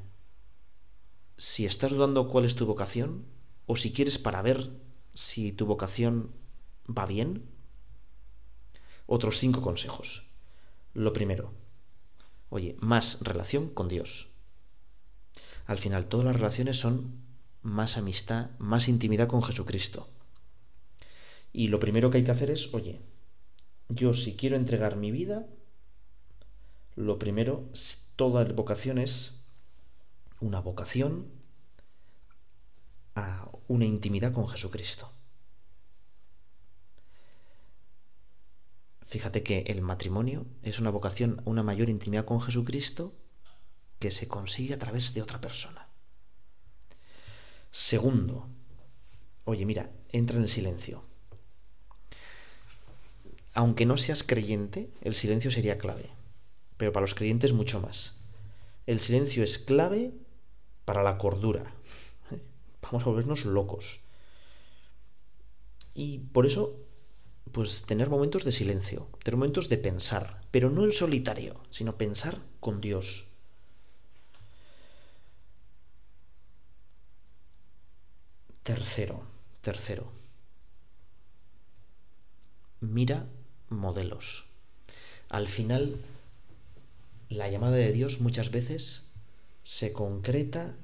si 1.38 1.64
estás 1.64 1.92
dudando 1.92 2.28
cuál 2.28 2.44
es 2.44 2.54
tu 2.54 2.66
vocación, 2.66 3.24
o 3.64 3.76
si 3.76 3.94
quieres 3.94 4.18
para 4.18 4.42
ver 4.42 4.68
si 5.14 5.52
tu 5.52 5.64
vocación 5.64 6.32
va 6.86 7.06
bien, 7.06 7.46
otros 9.06 9.38
cinco 9.38 9.62
consejos. 9.62 10.26
Lo 10.92 11.14
primero, 11.14 11.54
oye, 12.50 12.76
más 12.78 13.18
relación 13.22 13.70
con 13.70 13.88
Dios. 13.88 14.29
Al 15.70 15.78
final, 15.78 16.06
todas 16.06 16.26
las 16.26 16.34
relaciones 16.34 16.80
son 16.80 17.22
más 17.62 17.96
amistad, 17.96 18.50
más 18.58 18.88
intimidad 18.88 19.28
con 19.28 19.40
Jesucristo. 19.40 20.08
Y 21.52 21.68
lo 21.68 21.78
primero 21.78 22.10
que 22.10 22.18
hay 22.18 22.24
que 22.24 22.32
hacer 22.32 22.50
es, 22.50 22.74
oye, 22.74 23.00
yo 23.88 24.12
si 24.12 24.34
quiero 24.34 24.56
entregar 24.56 24.96
mi 24.96 25.12
vida, 25.12 25.46
lo 26.96 27.20
primero, 27.20 27.68
toda 28.16 28.42
vocación 28.52 28.98
es 28.98 29.44
una 30.40 30.58
vocación 30.58 31.28
a 33.14 33.48
una 33.68 33.84
intimidad 33.84 34.32
con 34.32 34.48
Jesucristo. 34.48 35.12
Fíjate 39.06 39.44
que 39.44 39.60
el 39.68 39.82
matrimonio 39.82 40.46
es 40.64 40.80
una 40.80 40.90
vocación 40.90 41.42
a 41.46 41.48
una 41.48 41.62
mayor 41.62 41.90
intimidad 41.90 42.24
con 42.24 42.40
Jesucristo 42.40 43.19
que 44.00 44.10
se 44.10 44.26
consigue 44.26 44.74
a 44.74 44.78
través 44.78 45.14
de 45.14 45.22
otra 45.22 45.40
persona. 45.40 45.88
Segundo, 47.70 48.48
oye, 49.44 49.64
mira, 49.64 49.90
entra 50.10 50.36
en 50.36 50.42
el 50.42 50.48
silencio 50.48 51.04
aunque 53.54 53.86
no 53.86 53.96
seas 53.96 54.22
creyente, 54.22 54.90
el 55.02 55.14
silencio 55.14 55.50
sería 55.50 55.78
clave. 55.78 56.10
Pero 56.76 56.92
para 56.92 57.02
los 57.02 57.14
creyentes 57.14 57.52
mucho 57.52 57.80
más. 57.80 58.20
El 58.86 59.00
silencio 59.00 59.42
es 59.44 59.58
clave 59.58 60.12
para 60.84 61.02
la 61.02 61.18
cordura. 61.18 61.74
Vamos 62.82 63.02
a 63.02 63.10
volvernos 63.10 63.44
locos. 63.44 64.00
Y 65.92 66.18
por 66.18 66.46
eso, 66.46 66.76
pues 67.52 67.82
tener 67.82 68.08
momentos 68.08 68.44
de 68.44 68.52
silencio, 68.52 69.08
tener 69.22 69.36
momentos 69.36 69.68
de 69.68 69.78
pensar, 69.78 70.40
pero 70.50 70.70
no 70.70 70.84
en 70.84 70.92
solitario, 70.92 71.60
sino 71.70 71.98
pensar 71.98 72.40
con 72.60 72.80
Dios. 72.80 73.26
Tercero, 78.70 79.24
tercero. 79.62 80.12
Mira 82.80 83.26
modelos. 83.68 84.46
Al 85.28 85.48
final, 85.48 85.96
la 87.30 87.48
llamada 87.48 87.74
de 87.78 87.90
Dios 87.90 88.20
muchas 88.20 88.52
veces 88.52 89.08
se 89.64 89.92
concreta 89.92 90.76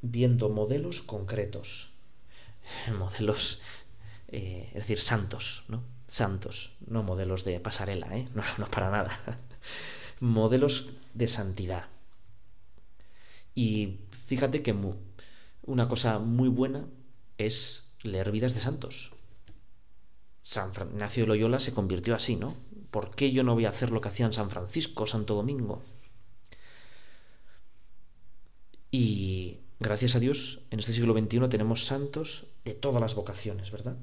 viendo 0.00 0.48
modelos 0.48 1.02
concretos. 1.02 1.90
Modelos 2.98 3.60
eh, 4.28 4.68
es 4.68 4.84
decir, 4.84 5.02
santos, 5.02 5.64
¿no? 5.68 5.84
Santos, 6.06 6.72
no 6.86 7.02
modelos 7.02 7.44
de 7.44 7.60
pasarela, 7.60 8.16
¿eh? 8.16 8.30
No, 8.34 8.44
no 8.56 8.70
para 8.70 8.90
nada. 8.90 9.38
modelos 10.20 10.88
de 11.12 11.28
santidad. 11.28 11.88
Y 13.54 13.98
fíjate 14.26 14.62
que 14.62 14.72
una 15.62 15.88
cosa 15.88 16.18
muy 16.18 16.48
buena 16.48 16.86
es 17.38 17.88
leer 18.02 18.30
vidas 18.30 18.54
de 18.54 18.60
santos. 18.60 19.12
San 20.42 20.72
Ignacio 20.72 21.22
de 21.22 21.28
Loyola 21.28 21.60
se 21.60 21.72
convirtió 21.72 22.14
así, 22.14 22.36
¿no? 22.36 22.56
¿Por 22.90 23.14
qué 23.14 23.32
yo 23.32 23.42
no 23.42 23.54
voy 23.54 23.64
a 23.64 23.70
hacer 23.70 23.90
lo 23.90 24.00
que 24.00 24.08
hacían 24.08 24.32
San 24.32 24.50
Francisco, 24.50 25.06
Santo 25.06 25.34
Domingo? 25.34 25.82
Y 28.90 29.60
gracias 29.80 30.14
a 30.14 30.20
Dios, 30.20 30.60
en 30.70 30.80
este 30.80 30.92
siglo 30.92 31.18
XXI 31.18 31.48
tenemos 31.48 31.86
santos 31.86 32.46
de 32.64 32.74
todas 32.74 33.00
las 33.00 33.14
vocaciones, 33.14 33.70
¿verdad? 33.70 33.96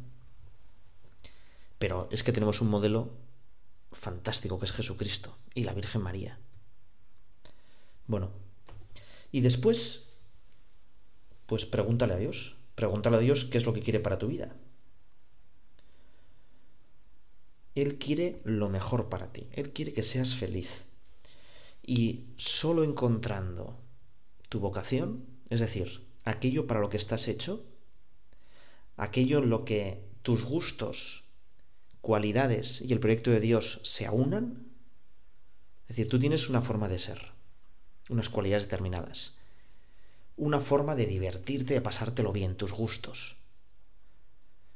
Pero 1.78 2.08
es 2.12 2.24
que 2.24 2.32
tenemos 2.32 2.62
un 2.62 2.70
modelo 2.70 3.12
fantástico 3.92 4.60
que 4.60 4.66
es 4.66 4.72
Jesucristo 4.72 5.38
y 5.54 5.64
la 5.64 5.74
Virgen 5.74 6.02
María. 6.02 6.40
Bueno, 8.08 8.32
y 9.32 9.42
después, 9.42 10.09
pues 11.50 11.66
pregúntale 11.66 12.14
a 12.14 12.18
Dios, 12.18 12.56
pregúntale 12.76 13.18
a 13.18 13.20
Dios 13.20 13.46
qué 13.46 13.58
es 13.58 13.66
lo 13.66 13.74
que 13.74 13.82
quiere 13.82 14.00
para 14.00 14.20
tu 14.20 14.28
vida. 14.28 14.56
Él 17.74 17.98
quiere 17.98 18.40
lo 18.44 18.70
mejor 18.70 19.10
para 19.10 19.34
ti, 19.34 19.48
Él 19.54 19.74
quiere 19.74 19.92
que 19.92 20.04
seas 20.04 20.36
feliz. 20.36 20.70
Y 21.82 22.26
solo 22.38 22.84
encontrando 22.84 23.80
tu 24.48 24.60
vocación, 24.60 25.26
es 25.50 25.60
decir, 25.60 26.06
aquello 26.24 26.68
para 26.68 26.82
lo 26.82 26.90
que 26.90 26.98
estás 26.98 27.28
hecho, 27.28 27.66
aquello 28.96 29.40
en 29.40 29.50
lo 29.50 29.66
que 29.66 30.04
tus 30.22 30.44
gustos, 30.44 31.24
cualidades 32.02 32.80
y 32.84 32.94
el 32.94 33.00
proyecto 33.00 33.32
de 33.32 33.40
Dios 33.40 33.80
se 33.82 34.06
aunan, 34.06 34.68
es 35.88 35.96
decir, 35.96 36.10
tú 36.10 36.20
tienes 36.20 36.48
una 36.48 36.62
forma 36.62 36.88
de 36.88 37.00
ser, 37.00 37.32
unas 38.08 38.30
cualidades 38.30 38.66
determinadas, 38.66 39.39
una 40.40 40.62
forma 40.62 40.96
de 40.96 41.06
divertirte, 41.06 41.74
de 41.74 41.82
pasártelo 41.82 42.32
bien, 42.32 42.56
tus 42.56 42.72
gustos. 42.72 43.36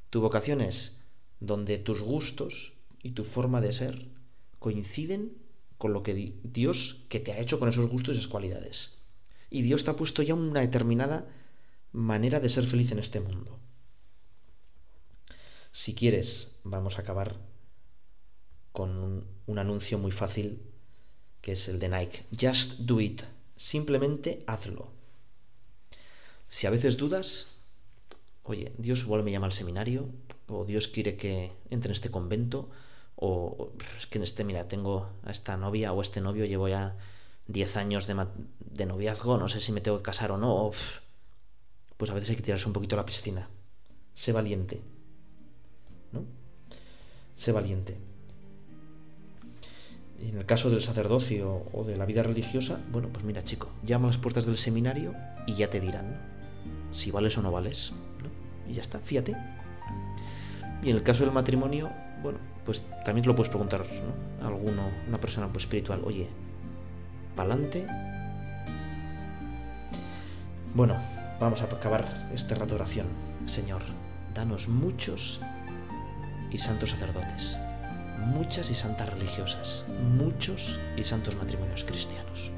Tu 0.09 0.19
vocación 0.19 0.59
es 0.61 0.99
donde 1.39 1.77
tus 1.77 2.01
gustos 2.01 2.73
y 3.01 3.11
tu 3.11 3.23
forma 3.23 3.61
de 3.61 3.73
ser 3.73 4.09
coinciden 4.59 5.37
con 5.77 5.93
lo 5.93 6.03
que 6.03 6.35
Dios 6.43 7.05
que 7.09 7.19
te 7.19 7.31
ha 7.31 7.39
hecho 7.39 7.59
con 7.59 7.69
esos 7.69 7.89
gustos 7.89 8.15
y 8.15 8.17
esas 8.19 8.29
cualidades. 8.29 8.99
Y 9.49 9.61
Dios 9.61 9.83
te 9.83 9.91
ha 9.91 9.95
puesto 9.95 10.21
ya 10.21 10.33
una 10.33 10.61
determinada 10.61 11.27
manera 11.91 12.39
de 12.39 12.49
ser 12.49 12.65
feliz 12.65 12.91
en 12.91 12.99
este 12.99 13.19
mundo. 13.19 13.59
Si 15.71 15.95
quieres, 15.95 16.59
vamos 16.63 16.97
a 16.97 17.01
acabar 17.01 17.37
con 18.71 19.25
un, 19.47 19.59
anuncio 19.59 19.97
muy 19.97 20.11
fácil 20.11 20.61
que 21.41 21.53
es 21.53 21.67
el 21.67 21.79
de 21.79 21.89
Nike. 21.89 22.25
Just 22.31 22.79
do 22.79 22.99
it. 22.99 23.21
Simplemente 23.55 24.43
hazlo. 24.45 24.92
Si 26.53 26.67
a 26.67 26.69
veces 26.69 26.97
dudas, 26.97 27.47
oye, 28.43 28.73
Dios 28.77 28.99
igual 29.01 29.23
me 29.23 29.31
llama 29.31 29.47
al 29.47 29.53
seminario, 29.53 30.07
o 30.47 30.65
Dios 30.65 30.87
quiere 30.87 31.17
que 31.17 31.51
entre 31.71 31.89
en 31.89 31.93
este 31.93 32.11
convento, 32.11 32.69
o 33.15 33.71
es 33.97 34.05
que 34.05 34.19
en 34.19 34.23
este, 34.23 34.43
mira, 34.43 34.67
tengo 34.67 35.09
a 35.23 35.31
esta 35.31 35.57
novia 35.57 35.93
o 35.93 36.01
este 36.03 36.21
novio, 36.21 36.45
llevo 36.45 36.67
ya 36.67 36.95
10 37.47 37.77
años 37.77 38.05
de, 38.05 38.27
de, 38.59 38.85
noviazgo, 38.85 39.39
no 39.39 39.49
sé 39.49 39.61
si 39.61 39.71
me 39.71 39.81
tengo 39.81 39.97
que 39.97 40.03
casar 40.03 40.31
o 40.31 40.37
no, 40.37 40.69
pues 41.97 42.11
a 42.11 42.13
veces 42.13 42.29
hay 42.29 42.35
que 42.35 42.43
tirarse 42.43 42.67
un 42.67 42.73
poquito 42.73 42.95
a 42.95 42.97
la 42.97 43.07
piscina. 43.07 43.49
Sé 44.13 44.31
valiente. 44.31 44.79
¿no? 46.11 46.23
Sé 47.35 47.51
valiente. 47.51 47.97
Y 50.21 50.29
en 50.29 50.37
el 50.37 50.45
caso 50.45 50.69
del 50.69 50.83
sacerdocio 50.83 51.63
o 51.73 51.83
de 51.83 51.97
la 51.97 52.05
vida 52.05 52.21
religiosa, 52.21 52.79
bueno, 52.91 53.09
pues 53.11 53.25
mira, 53.25 53.43
chico, 53.43 53.69
llama 53.81 54.09
a 54.09 54.11
las 54.11 54.19
puertas 54.19 54.45
del 54.45 54.59
seminario 54.59 55.15
y 55.47 55.55
ya 55.55 55.71
te 55.71 55.79
dirán 55.79 56.32
si 56.93 57.11
vales 57.11 57.37
o 57.37 57.41
no 57.41 57.51
vales. 57.51 57.91
¿no? 58.21 58.71
Y 58.71 58.75
ya 58.75 58.81
está, 58.81 58.99
fíjate. 58.99 59.35
Y 60.81 60.89
en 60.89 60.95
el 60.95 61.03
caso 61.03 61.23
del 61.23 61.33
matrimonio, 61.33 61.89
bueno, 62.21 62.39
pues 62.65 62.83
también 63.03 63.23
te 63.23 63.27
lo 63.27 63.35
puedes 63.35 63.49
preguntar 63.49 63.81
¿no? 63.81 64.45
a 64.45 64.47
alguno, 64.49 64.83
una 65.07 65.19
persona 65.19 65.47
pues, 65.47 65.65
espiritual, 65.65 66.01
oye, 66.05 66.27
¿pa'lante? 67.35 67.85
Bueno, 70.73 70.95
vamos 71.39 71.61
a 71.61 71.65
acabar 71.65 72.29
este 72.33 72.55
rato 72.55 72.69
de 72.69 72.75
oración. 72.75 73.07
Señor, 73.45 73.81
danos 74.33 74.67
muchos 74.67 75.41
y 76.51 76.57
santos 76.57 76.91
sacerdotes, 76.91 77.57
muchas 78.27 78.69
y 78.71 78.75
santas 78.75 79.09
religiosas, 79.09 79.85
muchos 80.17 80.79
y 80.97 81.03
santos 81.03 81.35
matrimonios 81.35 81.83
cristianos. 81.83 82.51